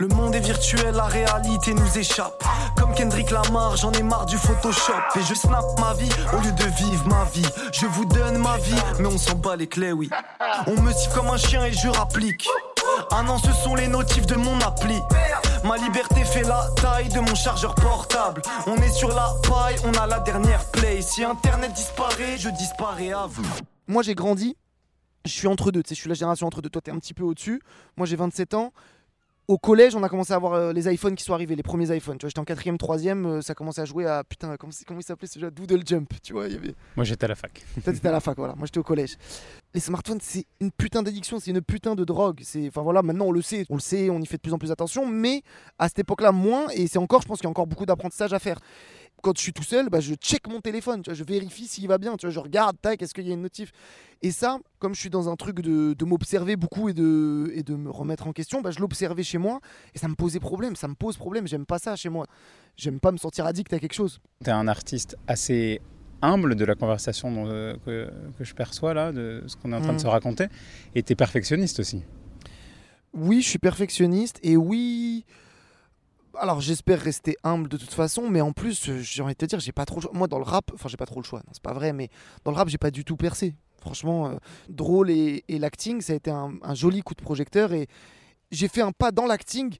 Le 0.00 0.06
monde 0.06 0.32
est 0.36 0.40
virtuel, 0.40 0.94
la 0.94 1.06
réalité 1.06 1.74
nous 1.74 1.98
échappe. 1.98 2.44
Comme 2.76 2.94
Kendrick 2.94 3.32
Lamar, 3.32 3.76
j'en 3.76 3.90
ai 3.90 4.04
marre 4.04 4.26
du 4.26 4.36
Photoshop. 4.36 4.92
Et 5.16 5.22
je 5.24 5.34
snap 5.34 5.64
ma 5.80 5.92
vie 5.94 6.08
au 6.32 6.36
lieu 6.36 6.52
de 6.52 6.64
vivre 6.76 7.04
ma 7.08 7.24
vie. 7.24 7.44
Je 7.72 7.84
vous 7.86 8.04
donne 8.04 8.38
ma 8.38 8.58
vie, 8.58 8.80
mais 9.00 9.06
on 9.06 9.18
s'en 9.18 9.34
bat 9.34 9.56
les 9.56 9.66
clés, 9.66 9.90
oui. 9.90 10.08
On 10.68 10.80
me 10.80 10.92
siffle 10.92 11.16
comme 11.16 11.26
un 11.26 11.36
chien 11.36 11.64
et 11.64 11.72
je 11.72 11.88
rapplique. 11.88 12.46
Ah 13.10 13.24
non, 13.24 13.38
ce 13.38 13.50
sont 13.52 13.74
les 13.74 13.88
notifs 13.88 14.26
de 14.26 14.36
mon 14.36 14.60
appli. 14.60 15.00
Ma 15.64 15.76
liberté 15.76 16.24
fait 16.24 16.44
la 16.44 16.64
taille 16.80 17.08
de 17.08 17.18
mon 17.18 17.34
chargeur 17.34 17.74
portable. 17.74 18.40
On 18.68 18.76
est 18.76 18.92
sur 18.92 19.08
la 19.08 19.32
paille, 19.48 19.78
on 19.84 19.92
a 19.94 20.06
la 20.06 20.20
dernière 20.20 20.64
play. 20.70 21.02
Si 21.02 21.24
Internet 21.24 21.72
disparaît, 21.72 22.38
je 22.38 22.50
disparais 22.50 23.10
à 23.10 23.26
vous. 23.26 23.44
Moi 23.88 24.04
j'ai 24.04 24.14
grandi, 24.14 24.56
je 25.24 25.32
suis 25.32 25.48
entre 25.48 25.72
deux, 25.72 25.82
tu 25.82 25.88
sais, 25.88 25.94
je 25.96 26.00
suis 26.02 26.08
la 26.08 26.14
génération 26.14 26.46
entre 26.46 26.62
deux. 26.62 26.70
Toi 26.70 26.82
t'es 26.82 26.92
un 26.92 26.98
petit 27.00 27.14
peu 27.14 27.24
au-dessus. 27.24 27.60
Moi 27.96 28.06
j'ai 28.06 28.14
27 28.14 28.54
ans 28.54 28.72
au 29.48 29.56
collège, 29.56 29.96
on 29.96 30.02
a 30.02 30.10
commencé 30.10 30.34
à 30.34 30.36
avoir 30.36 30.52
euh, 30.52 30.72
les 30.74 30.92
iPhones 30.92 31.14
qui 31.14 31.24
sont 31.24 31.32
arrivés, 31.32 31.56
les 31.56 31.62
premiers 31.62 31.96
iPhones. 31.96 32.18
Tu 32.18 32.24
vois, 32.24 32.28
j'étais 32.28 32.38
en 32.38 32.44
quatrième, 32.44 32.76
troisième, 32.76 33.24
euh, 33.24 33.40
ça 33.40 33.54
commençait 33.54 33.80
à 33.80 33.86
jouer 33.86 34.06
à 34.06 34.22
putain, 34.22 34.54
comment, 34.58 34.72
comment 34.86 35.00
il 35.00 35.02
s'appelait 35.02 35.26
ce 35.26 35.38
jeu 35.38 35.50
Doodle 35.50 35.80
Jump, 35.86 36.12
tu 36.22 36.34
vois. 36.34 36.48
Y 36.48 36.56
avait... 36.56 36.74
Moi, 36.96 37.04
j'étais 37.04 37.24
à 37.24 37.28
la 37.28 37.34
fac. 37.34 37.64
Toi, 37.82 37.94
t'étais 37.94 38.08
à 38.08 38.12
la 38.12 38.20
fac, 38.20 38.36
voilà. 38.36 38.54
Moi, 38.54 38.66
j'étais 38.66 38.78
au 38.78 38.82
collège. 38.82 39.16
Les 39.72 39.80
smartphones, 39.80 40.18
c'est 40.20 40.44
une 40.60 40.70
putain 40.70 41.02
d'addiction, 41.02 41.40
c'est 41.40 41.50
une 41.50 41.62
putain 41.62 41.94
de 41.94 42.04
drogue. 42.04 42.40
C'est, 42.42 42.68
enfin 42.68 42.82
voilà, 42.82 43.02
maintenant 43.02 43.26
on 43.26 43.32
le 43.32 43.40
sait, 43.40 43.64
on 43.70 43.74
le 43.76 43.80
sait, 43.80 44.10
on 44.10 44.20
y 44.20 44.26
fait 44.26 44.36
de 44.36 44.42
plus 44.42 44.52
en 44.52 44.58
plus 44.58 44.70
attention, 44.70 45.06
mais 45.06 45.42
à 45.78 45.88
cette 45.88 46.00
époque-là 46.00 46.30
moins. 46.30 46.68
Et 46.74 46.86
c'est 46.86 46.98
encore, 46.98 47.22
je 47.22 47.28
pense 47.28 47.38
qu'il 47.38 47.44
y 47.44 47.48
a 47.48 47.50
encore 47.50 47.66
beaucoup 47.66 47.86
d'apprentissage 47.86 48.34
à 48.34 48.38
faire 48.38 48.60
quand 49.22 49.36
je 49.36 49.42
suis 49.42 49.52
tout 49.52 49.62
seul, 49.62 49.88
bah, 49.88 50.00
je 50.00 50.14
check 50.14 50.46
mon 50.48 50.60
téléphone, 50.60 51.02
tu 51.02 51.10
vois, 51.10 51.14
je 51.14 51.24
vérifie 51.24 51.66
s'il 51.66 51.88
va 51.88 51.98
bien, 51.98 52.16
tu 52.16 52.26
vois, 52.26 52.32
je 52.32 52.38
regarde, 52.38 52.76
tac, 52.80 53.02
est-ce 53.02 53.14
qu'il 53.14 53.26
y 53.26 53.30
a 53.30 53.34
une 53.34 53.42
notif 53.42 53.72
Et 54.22 54.30
ça, 54.30 54.58
comme 54.78 54.94
je 54.94 55.00
suis 55.00 55.10
dans 55.10 55.28
un 55.28 55.36
truc 55.36 55.60
de, 55.60 55.94
de 55.94 56.04
m'observer 56.04 56.56
beaucoup 56.56 56.88
et 56.88 56.94
de, 56.94 57.50
et 57.54 57.62
de 57.62 57.74
me 57.74 57.90
remettre 57.90 58.26
en 58.26 58.32
question, 58.32 58.60
bah, 58.60 58.70
je 58.70 58.80
l'observais 58.80 59.22
chez 59.22 59.38
moi 59.38 59.60
et 59.94 59.98
ça 59.98 60.08
me 60.08 60.14
posait 60.14 60.40
problème, 60.40 60.76
ça 60.76 60.88
me 60.88 60.94
pose 60.94 61.16
problème, 61.16 61.46
j'aime 61.46 61.66
pas 61.66 61.78
ça 61.78 61.96
chez 61.96 62.08
moi. 62.08 62.26
J'aime 62.76 63.00
pas 63.00 63.10
me 63.10 63.16
sentir 63.16 63.44
addict 63.44 63.72
à 63.72 63.80
quelque 63.80 63.94
chose. 63.94 64.20
Tu 64.44 64.50
es 64.50 64.52
un 64.52 64.68
artiste 64.68 65.16
assez 65.26 65.80
humble 66.22 66.54
de 66.54 66.64
la 66.64 66.74
conversation 66.74 67.46
euh, 67.48 67.74
que, 67.84 68.10
que, 68.38 68.44
je 68.44 68.54
perçois 68.54 68.94
là, 68.94 69.12
de 69.12 69.42
ce 69.46 69.56
qu'on 69.56 69.72
est 69.72 69.76
en 69.76 69.80
train 69.80 69.92
de 69.92 69.96
mm. 69.96 70.00
se 70.00 70.06
raconter, 70.06 70.46
et 70.94 71.02
tu 71.02 71.12
es 71.12 71.16
perfectionniste 71.16 71.80
aussi. 71.80 72.02
Oui, 73.14 73.40
je 73.42 73.48
suis 73.48 73.58
perfectionniste 73.58 74.38
et 74.42 74.56
oui 74.56 75.24
alors 76.40 76.60
j'espère 76.60 77.00
rester 77.00 77.36
humble 77.44 77.68
de 77.68 77.76
toute 77.76 77.92
façon, 77.92 78.28
mais 78.28 78.40
en 78.40 78.52
plus, 78.52 78.88
euh, 78.88 78.98
j'ai 79.00 79.22
envie 79.22 79.34
de 79.34 79.38
te 79.38 79.44
dire, 79.44 79.60
j'ai 79.60 79.72
pas 79.72 79.84
trop 79.84 79.96
le 79.96 80.02
choix. 80.02 80.10
Moi, 80.14 80.28
dans 80.28 80.38
le 80.38 80.44
rap, 80.44 80.70
enfin, 80.74 80.88
j'ai 80.88 80.96
pas 80.96 81.06
trop 81.06 81.20
le 81.20 81.24
choix, 81.24 81.42
c'est 81.52 81.62
pas 81.62 81.72
vrai, 81.72 81.92
mais 81.92 82.10
dans 82.44 82.50
le 82.50 82.56
rap, 82.56 82.68
j'ai 82.68 82.78
pas 82.78 82.90
du 82.90 83.04
tout 83.04 83.16
percé. 83.16 83.54
Franchement, 83.80 84.28
euh, 84.28 84.36
drôle 84.68 85.10
et, 85.10 85.44
l'acting, 85.48 86.00
ça 86.00 86.12
a 86.12 86.16
été 86.16 86.30
un, 86.30 86.58
joli 86.74 87.02
coup 87.02 87.14
de 87.14 87.22
projecteur 87.22 87.72
et 87.72 87.86
j'ai 88.50 88.68
fait 88.68 88.80
un 88.80 88.92
pas 88.92 89.12
dans 89.12 89.26
l'acting 89.26 89.76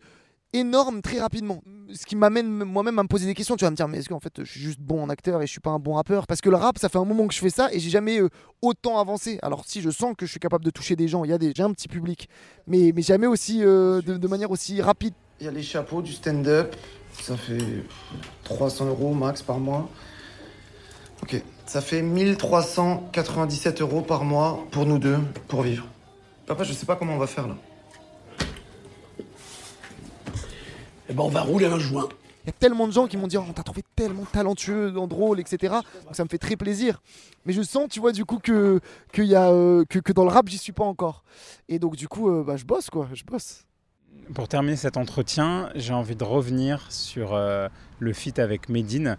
énorme 0.53 1.03
très 1.03 1.19
rapidement. 1.19 1.63
Ce 1.93 2.07
qui 2.07 2.17
m'amène 2.17 2.49
moi-même 2.49 2.99
à 2.99 3.03
me 3.03 3.09
poser 3.09 3.27
des 3.27 3.35
questions. 3.35 3.57
Tu 3.57 3.65
vas 3.65 3.71
me 3.71 3.77
dire, 3.77 3.89
mais 3.89 3.99
est-ce 3.99 4.09
qu'en 4.09 4.21
fait 4.21 4.33
je 4.39 4.51
suis 4.51 4.61
juste 4.61 4.81
bon 4.81 5.03
en 5.03 5.09
acteur 5.09 5.43
et 5.43 5.47
je 5.47 5.51
suis 5.51 5.61
pas 5.61 5.71
un 5.71 5.79
bon 5.79 5.95
rappeur? 5.95 6.27
Parce 6.27 6.41
que 6.41 6.49
le 6.49 6.57
rap, 6.57 6.79
ça 6.79 6.89
fait 6.89 6.99
un 6.99 7.05
moment 7.05 7.27
que 7.27 7.35
je 7.35 7.41
fais 7.41 7.51
ça 7.51 7.69
et 7.73 7.81
j'ai 7.81 7.91
jamais 7.91 8.21
euh, 8.21 8.29
autant 8.63 8.99
avancé. 8.99 9.39
Alors 9.43 9.65
si 9.67 9.81
je 9.83 9.91
sens 9.91 10.15
que 10.17 10.27
je 10.27 10.31
suis 10.31 10.41
capable 10.41 10.65
de 10.65 10.71
toucher 10.71 10.97
des 10.97 11.09
gens, 11.09 11.25
il 11.25 11.31
y 11.31 11.35
a 11.35 11.39
des, 11.39 11.61
un 11.61 11.73
petit 11.73 11.89
public, 11.89 12.29
mais 12.67 12.93
jamais 12.99 13.27
aussi 13.27 13.59
de 13.61 14.29
manière 14.29 14.51
aussi 14.51 14.81
rapide. 14.81 15.15
Il 15.41 15.45
y 15.45 15.49
a 15.49 15.53
les 15.53 15.63
chapeaux 15.63 16.03
du 16.03 16.13
stand-up. 16.13 16.75
Ça 17.21 17.37
fait 17.37 17.85
300 18.45 18.87
euros 18.87 19.15
max 19.15 19.43
par 19.43 19.59
mois. 19.59 19.89
Ok, 21.23 21.43
ça 21.67 21.81
fait 21.81 22.03
1397 22.03 23.81
euros 23.81 24.03
par 24.03 24.25
mois 24.25 24.65
pour 24.71 24.87
nous 24.87 24.99
deux, 24.99 25.19
pour 25.49 25.63
vivre. 25.63 25.87
Papa, 26.47 26.65
je 26.65 26.73
sais 26.73 26.87
pas 26.87 26.97
comment 26.97 27.15
on 27.15 27.19
va 27.19 27.27
faire 27.27 27.49
là. 27.49 27.57
Eh 31.09 31.15
ben, 31.15 31.23
on 31.23 31.29
va 31.29 31.43
rouler 31.43 31.67
un 31.67 31.79
joint. 31.79 32.09
Il 32.45 32.47
y 32.47 32.51
a 32.51 32.53
tellement 32.59 32.87
de 32.87 32.93
gens 32.93 33.07
qui 33.07 33.17
m'ont 33.17 33.27
dit 33.27 33.37
oh, 33.37 33.45
on 33.49 33.53
t'a 33.53 33.63
trouvé 33.63 33.83
tellement 33.95 34.25
talentueux, 34.25 34.91
drôle, 34.91 35.41
etc. 35.41 35.75
Donc 36.05 36.17
ça 36.17 36.25
me 36.25 36.29
fait 36.29 36.39
très 36.39 36.57
plaisir. 36.57 37.03
Mais 37.45 37.53
je 37.53 37.63
sens, 37.63 37.89
tu 37.91 38.01
vois, 38.01 38.13
du 38.13 38.25
coup, 38.25 38.39
que, 38.39 38.81
que, 39.13 39.23
y 39.23 39.35
a, 39.35 39.51
euh, 39.51 39.85
que, 39.89 39.99
que 39.99 40.13
dans 40.13 40.25
le 40.25 40.31
rap, 40.31 40.49
j'y 40.49 40.59
suis 40.59 40.73
pas 40.73 40.85
encore. 40.85 41.25
Et 41.69 41.79
donc, 41.79 41.97
du 41.97 42.09
coup, 42.09 42.31
euh, 42.31 42.43
bah, 42.43 42.57
je 42.57 42.65
bosse, 42.65 42.89
quoi. 42.91 43.09
Je 43.13 43.25
bosse. 43.25 43.68
Pour 44.35 44.47
terminer 44.49 44.77
cet 44.77 44.97
entretien, 44.97 45.71
j'ai 45.75 45.95
envie 45.95 46.17
de 46.17 46.25
revenir 46.25 46.87
sur 46.91 47.35
euh, 47.35 47.69
le 47.99 48.13
feat 48.13 48.39
avec 48.39 48.69
Medine. 48.69 49.17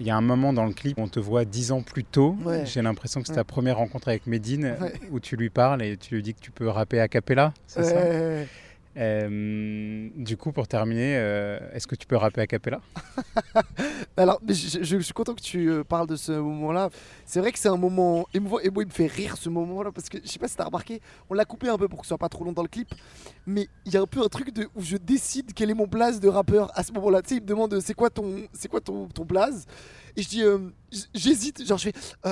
Il 0.00 0.04
y 0.04 0.10
a 0.10 0.16
un 0.16 0.20
moment 0.20 0.52
dans 0.52 0.64
le 0.66 0.72
clip 0.72 0.98
où 0.98 1.02
on 1.02 1.08
te 1.08 1.20
voit 1.20 1.44
dix 1.44 1.70
ans 1.70 1.82
plus 1.82 2.02
tôt. 2.04 2.36
Ouais. 2.44 2.66
J'ai 2.66 2.82
l'impression 2.82 3.20
que 3.20 3.28
c'est 3.28 3.32
Ouais. 3.34 3.36
ta 3.36 3.44
première 3.44 3.76
rencontre 3.76 4.08
avec 4.08 4.26
Medine 4.26 4.74
Ouais. 4.80 4.92
où 5.12 5.20
tu 5.20 5.36
lui 5.36 5.50
parles 5.50 5.82
et 5.82 5.96
tu 5.96 6.16
lui 6.16 6.22
dis 6.22 6.34
que 6.34 6.40
tu 6.40 6.50
peux 6.50 6.68
rapper 6.68 6.98
a 6.98 7.06
cappella. 7.06 7.54
C'est 7.68 7.84
ça? 7.84 7.94
Euh, 8.96 10.08
Du 10.14 10.36
coup, 10.36 10.52
pour 10.52 10.68
terminer, 10.68 11.16
euh, 11.16 11.58
est-ce 11.72 11.86
que 11.86 11.94
tu 11.94 12.06
peux 12.06 12.16
rapper 12.16 12.42
a 12.42 12.46
cappella? 12.46 12.80
Alors, 14.16 14.40
je, 14.48 14.98
suis 15.00 15.12
content 15.12 15.34
que 15.34 15.40
tu 15.40 15.68
euh, 15.68 15.84
parles 15.84 16.06
de 16.06 16.16
ce 16.16 16.32
moment-là. 16.32 16.90
C'est 17.26 17.40
vrai 17.40 17.52
que 17.52 17.58
c'est 17.58 17.68
un 17.68 17.76
moment 17.76 18.26
émouvant 18.32 18.60
et 18.60 18.70
moi, 18.70 18.82
il 18.82 18.88
me 18.88 18.92
fait 18.92 19.06
rire 19.06 19.36
ce 19.36 19.48
moment-là 19.48 19.90
parce 19.92 20.08
que 20.08 20.18
je 20.22 20.28
sais 20.28 20.38
pas 20.38 20.48
si 20.48 20.56
t'as 20.56 20.64
remarqué, 20.64 21.00
on 21.28 21.34
l'a 21.34 21.44
coupé 21.44 21.68
un 21.68 21.76
peu 21.76 21.88
pour 21.88 22.00
que 22.00 22.06
ce 22.06 22.08
soit 22.08 22.18
pas 22.18 22.28
trop 22.28 22.44
long 22.44 22.52
dans 22.52 22.62
le 22.62 22.68
clip, 22.68 22.94
mais 23.46 23.68
il 23.84 23.92
y 23.92 23.96
a 23.96 24.00
un 24.00 24.06
peu 24.06 24.22
un 24.22 24.28
truc 24.28 24.48
où 24.74 24.82
je 24.82 24.96
décide 24.96 25.52
quel 25.54 25.70
est 25.70 25.74
mon 25.74 25.86
blaze 25.86 26.20
de 26.20 26.28
rappeur 26.28 26.70
à 26.78 26.82
ce 26.82 26.92
moment-là. 26.92 27.22
Tu 27.22 27.30
sais, 27.30 27.34
il 27.36 27.42
me 27.42 27.46
demande 27.46 27.80
c'est 27.80 27.94
quoi 27.94 28.10
ton, 28.10 28.46
c'est 28.52 28.68
ton, 28.84 29.08
ton 29.08 29.24
blaze? 29.24 29.66
Et 30.16 30.22
je 30.22 30.28
dis 30.28 30.42
j'hésite, 31.12 31.66
genre 31.66 31.78
je 31.78 31.90
fais 31.90 32.28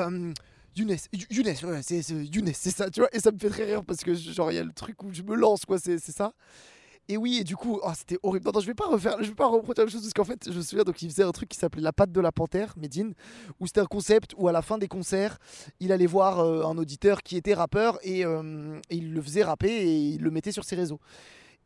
Younes, 0.77 0.97
You- 1.13 1.27
Younes, 1.31 1.55
ouais, 1.71 1.81
c'est 1.83 2.01
Younes, 2.11 2.51
c'est 2.55 2.71
ça, 2.71 2.91
tu 2.91 3.01
vois, 3.01 3.09
et 3.13 3.21
ça 3.21 3.31
me 3.31 3.39
fait 3.39 3.51
très 3.51 3.65
rire 3.65 3.85
parce 3.85 4.01
que 4.03 4.15
genre 4.15 4.51
il 4.51 4.55
y 4.55 4.59
a 4.59 4.65
le 4.65 4.73
truc 4.73 5.03
où 5.03 5.13
je 5.13 5.23
me 5.23 5.35
lance 5.35 5.65
quoi, 5.65 5.79
c'est 5.79 5.99
ça. 5.99 6.33
Et 7.09 7.17
oui, 7.17 7.39
et 7.41 7.45
du 7.45 7.57
coup, 7.57 7.81
oh, 7.83 7.91
c'était 7.97 8.17
horrible. 8.23 8.47
Non, 8.47 8.53
non, 8.55 8.61
je 8.61 8.67
vais 8.69 8.75
pas 8.75 8.87
refaire, 8.87 9.17
je 9.21 9.29
vais 9.29 9.35
pas 9.35 9.47
reproduire 9.49 9.75
la 9.79 9.85
même 9.87 9.91
chose 9.93 10.03
parce 10.03 10.15
qu'en 10.15 10.25
fait, 10.25 10.49
je 10.51 10.57
me 10.57 10.63
souviens 10.63 10.85
donc 10.85 11.03
il 11.03 11.11
faisait 11.11 11.25
un 11.25 11.33
truc 11.33 11.49
qui 11.49 11.59
s'appelait 11.59 11.83
la 11.83 11.93
patte 11.93 12.13
de 12.13 12.21
la 12.21 12.31
panthère, 12.31 12.75
Medine, 12.79 13.13
où 13.59 13.67
c'était 13.67 13.81
un 13.81 13.87
concept 13.87 14.35
où 14.39 14.47
à 14.47 14.53
la 14.53 14.63
fin 14.63 14.79
des 14.79 14.87
concerts, 14.87 15.39
il 15.81 15.91
allait 15.91 16.07
voir 16.07 16.39
euh, 16.39 16.65
un 16.65 16.79
auditeur 16.79 17.23
qui 17.25 17.37
était 17.37 17.55
rappeur 17.55 17.99
et, 18.03 18.25
euh, 18.25 18.79
et 18.89 18.97
il 18.97 19.13
le 19.13 19.21
faisait 19.21 19.43
rapper 19.43 19.69
et 19.69 19.93
il 20.11 20.23
le 20.23 20.31
mettait 20.31 20.53
sur 20.53 20.63
ses 20.65 20.77
réseaux. 20.77 21.01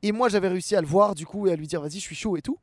Et 0.02 0.10
moi, 0.10 0.30
j'avais 0.30 0.48
réussi 0.48 0.74
à 0.74 0.80
le 0.80 0.86
voir 0.86 1.14
du 1.14 1.26
coup 1.26 1.46
et 1.48 1.52
à 1.52 1.56
lui 1.56 1.66
dire 1.66 1.82
vas-y, 1.82 1.92
je 1.96 1.98
suis 2.00 2.16
chaud 2.16 2.38
et 2.38 2.42
tout. 2.42 2.58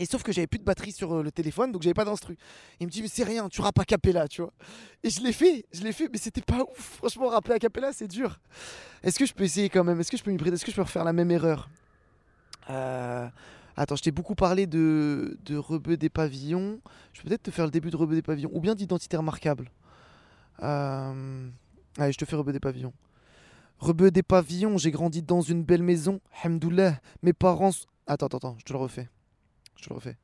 Et 0.00 0.06
sauf 0.06 0.22
que 0.22 0.32
j'avais 0.32 0.46
plus 0.48 0.58
de 0.58 0.64
batterie 0.64 0.92
sur 0.92 1.12
euh, 1.12 1.22
le 1.22 1.30
téléphone, 1.30 1.70
donc 1.70 1.82
j'avais 1.82 1.94
pas 1.94 2.06
d'instru. 2.06 2.36
Il 2.80 2.86
me 2.86 2.90
dit 2.90 3.02
mais 3.02 3.08
c'est 3.08 3.22
rien, 3.22 3.48
tu 3.48 3.60
rappes 3.60 3.78
à 3.78 3.84
cappella, 3.84 4.26
tu 4.26 4.40
vois. 4.40 4.52
Et 5.04 5.10
je 5.10 5.22
l'ai 5.22 5.32
fait, 5.32 5.66
je 5.72 5.82
l'ai 5.82 5.92
fait, 5.92 6.08
mais 6.10 6.18
c'était 6.18 6.40
pas 6.40 6.62
ouf. 6.62 6.96
Franchement, 6.96 7.28
rapper 7.28 7.52
à 7.52 7.58
cappella, 7.58 7.92
c'est 7.92 8.08
dur. 8.08 8.40
Est-ce 9.02 9.18
que 9.18 9.26
je 9.26 9.34
peux 9.34 9.44
essayer 9.44 9.68
quand 9.68 9.84
même? 9.84 10.00
Est-ce 10.00 10.10
que 10.10 10.16
je 10.16 10.24
peux 10.24 10.30
m'y 10.30 10.38
prêter 10.38 10.54
Est-ce 10.54 10.64
que 10.64 10.70
je 10.70 10.76
peux 10.76 10.82
refaire 10.82 11.04
la 11.04 11.12
même 11.12 11.30
erreur? 11.30 11.68
Euh, 12.70 13.28
Attends, 13.76 13.96
je 13.96 14.02
t'ai 14.02 14.10
beaucoup 14.10 14.34
parlé 14.34 14.66
de, 14.66 15.38
de 15.44 15.56
Rebeu 15.56 15.96
des 15.96 16.10
pavillons. 16.10 16.80
Je 17.12 17.22
peux 17.22 17.28
peut-être 17.28 17.44
te 17.44 17.50
faire 17.50 17.64
le 17.64 17.70
début 17.70 17.90
de 17.90 17.96
Rebeu 17.96 18.14
des 18.14 18.22
pavillons, 18.22 18.50
ou 18.52 18.60
bien 18.60 18.74
d'identité 18.74 19.16
remarquable. 19.16 19.70
Euh, 20.62 21.48
Allez, 21.98 22.12
je 22.12 22.18
te 22.18 22.24
fais 22.24 22.36
Rebeu 22.36 22.52
des 22.52 22.60
pavillons. 22.60 22.92
Rebeu 23.78 24.10
des 24.10 24.22
pavillons, 24.22 24.76
j'ai 24.76 24.90
grandi 24.90 25.22
dans 25.22 25.40
une 25.40 25.62
belle 25.62 25.82
maison. 25.82 26.20
Hamdoullah, 26.44 27.00
mes 27.22 27.32
parents. 27.32 27.70
Attends, 28.06 28.26
attends, 28.26 28.36
attends, 28.38 28.56
je 28.58 28.64
te 28.64 28.72
le 28.72 28.78
refais. 28.78 29.08
Je 29.80 29.88
le 29.88 29.94
refais. 29.94 30.16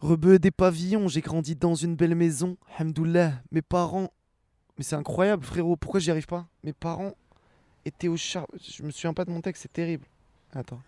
Rebeu 0.00 0.38
des 0.38 0.50
pavillons, 0.50 1.08
j'ai 1.08 1.20
grandi 1.20 1.56
dans 1.56 1.74
une 1.74 1.94
belle 1.94 2.14
maison. 2.14 2.56
Hamdoullah, 2.78 3.32
mes 3.52 3.62
parents. 3.62 4.12
Mais 4.78 4.84
c'est 4.84 4.96
incroyable, 4.96 5.44
frérot, 5.44 5.76
pourquoi 5.76 6.00
j'y 6.00 6.10
arrive 6.10 6.26
pas? 6.26 6.46
Mes 6.64 6.72
parents 6.72 7.14
étaient 7.84 8.08
au 8.08 8.16
charbon. 8.16 8.56
Je 8.58 8.82
me 8.82 8.90
souviens 8.90 9.12
pas 9.12 9.26
de 9.26 9.30
mon 9.30 9.42
texte, 9.42 9.62
c'est 9.62 9.72
terrible. 9.72 10.06
Attends. 10.54 10.80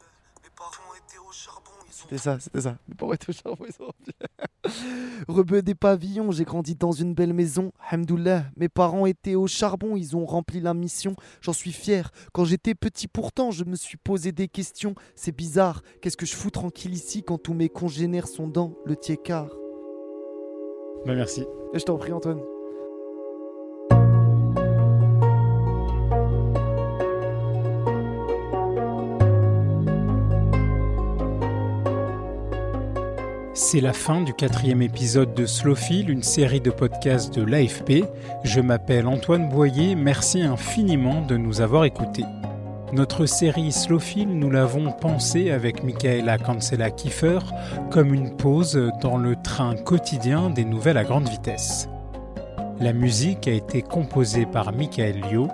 C'était 2.03 2.19
ça, 2.19 2.39
c'était 2.41 2.61
ça. 2.61 2.79
Mes 2.89 2.95
parents 2.95 3.13
étaient 3.13 3.31
au 3.31 3.33
charbon, 3.33 3.65
ils 3.67 3.83
ont 3.83 3.87
rempli. 3.87 4.13
Rebeu 5.29 5.63
des 5.63 5.75
pavillons, 5.75 6.31
j'ai 6.31 6.45
grandi 6.45 6.75
dans 6.75 6.93
une 6.93 7.15
belle 7.15 7.33
maison. 7.33 7.73
Hamdoullah, 7.91 8.45
mes 8.57 8.69
parents 8.69 9.07
étaient 9.07 9.35
au 9.35 9.47
charbon, 9.47 9.97
ils 9.97 10.17
ont 10.17 10.27
rempli 10.27 10.61
la 10.61 10.75
mission. 10.75 11.15
J'en 11.41 11.53
suis 11.53 11.73
fier. 11.73 12.11
Quand 12.33 12.45
j'étais 12.45 12.75
petit, 12.75 13.09
pourtant, 13.09 13.51
je 13.51 13.65
me 13.65 13.77
suis 13.77 13.97
posé 13.97 14.33
des 14.33 14.49
questions. 14.49 14.95
C'est 15.15 15.35
bizarre. 15.37 15.83
Qu'est-ce 16.01 16.17
que 16.17 16.27
je 16.27 16.35
fous 16.35 16.51
tranquille 16.51 16.93
ici 16.95 17.23
quand 17.23 17.39
tous 17.39 17.55
mes 17.55 17.69
congénères 17.69 18.29
sont 18.29 18.49
dans 18.49 18.75
le 18.85 18.97
tiécart 18.97 19.51
Bah, 21.07 21.15
Merci. 21.15 21.45
Et 21.75 21.79
je 21.79 21.85
t'en 21.85 21.97
prie, 21.97 22.13
Antoine. 22.13 22.41
C'est 33.73 33.81
la 33.81 33.95
fin 33.95 34.21
du 34.21 34.35
quatrième 34.35 34.83
épisode 34.83 35.33
de 35.33 35.47
Slowfil, 35.47 36.11
une 36.11 36.23
série 36.23 36.61
de 36.61 36.71
podcasts 36.71 37.35
de 37.35 37.43
l'AFP. 37.43 38.05
Je 38.45 38.61
m'appelle 38.61 39.07
Antoine 39.07 39.49
Boyer, 39.49 39.95
merci 39.95 40.43
infiniment 40.43 41.23
de 41.23 41.39
nous 41.39 41.63
avoir 41.63 41.85
écoutés. 41.85 42.27
Notre 42.93 43.25
série 43.25 43.73
Slowfil, 43.73 44.29
nous 44.29 44.51
l'avons 44.51 44.93
pensée 44.93 45.51
avec 45.51 45.85
Michaela 45.85 46.37
Cancela 46.37 46.91
Kiefer 46.91 47.39
comme 47.91 48.13
une 48.13 48.37
pause 48.37 48.79
dans 49.01 49.17
le 49.17 49.37
train 49.37 49.75
quotidien 49.75 50.51
des 50.51 50.67
nouvelles 50.67 50.99
à 50.99 51.05
grande 51.05 51.31
vitesse. 51.31 51.89
La 52.79 52.93
musique 52.93 53.49
a 53.49 53.53
été 53.53 53.81
composée 53.81 54.45
par 54.45 54.75
Michael 54.75 55.19
Lio. 55.31 55.49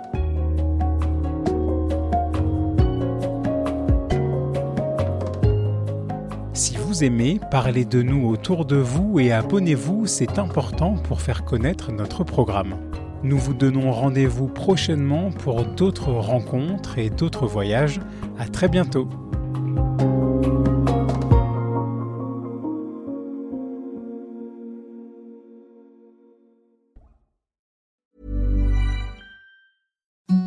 Aimez, 7.03 7.39
parlez 7.51 7.85
de 7.85 8.01
nous 8.01 8.27
autour 8.27 8.65
de 8.65 8.75
vous 8.75 9.19
et 9.19 9.31
abonnez-vous, 9.31 10.05
c'est 10.05 10.39
important 10.39 10.95
pour 10.95 11.21
faire 11.21 11.45
connaître 11.45 11.91
notre 11.91 12.23
programme. 12.23 12.75
Nous 13.23 13.37
vous 13.37 13.53
donnons 13.53 13.91
rendez-vous 13.91 14.47
prochainement 14.47 15.31
pour 15.31 15.65
d'autres 15.65 16.11
rencontres 16.11 16.97
et 16.97 17.09
d'autres 17.09 17.47
voyages. 17.47 17.99
À 18.37 18.47
très 18.47 18.69
bientôt. 18.69 19.09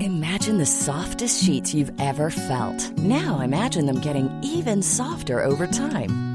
Imagine 0.01 0.59
the 0.59 0.67
softest 0.67 1.45
sheets 1.45 1.75
you've 1.75 1.93
ever 2.01 2.31
felt. 2.31 2.93
Now 2.99 3.41
imagine 3.43 3.87
them 3.87 4.01
getting 4.01 4.29
even 4.43 4.83
softer 4.83 5.41
over 5.45 5.67
time. 5.67 6.32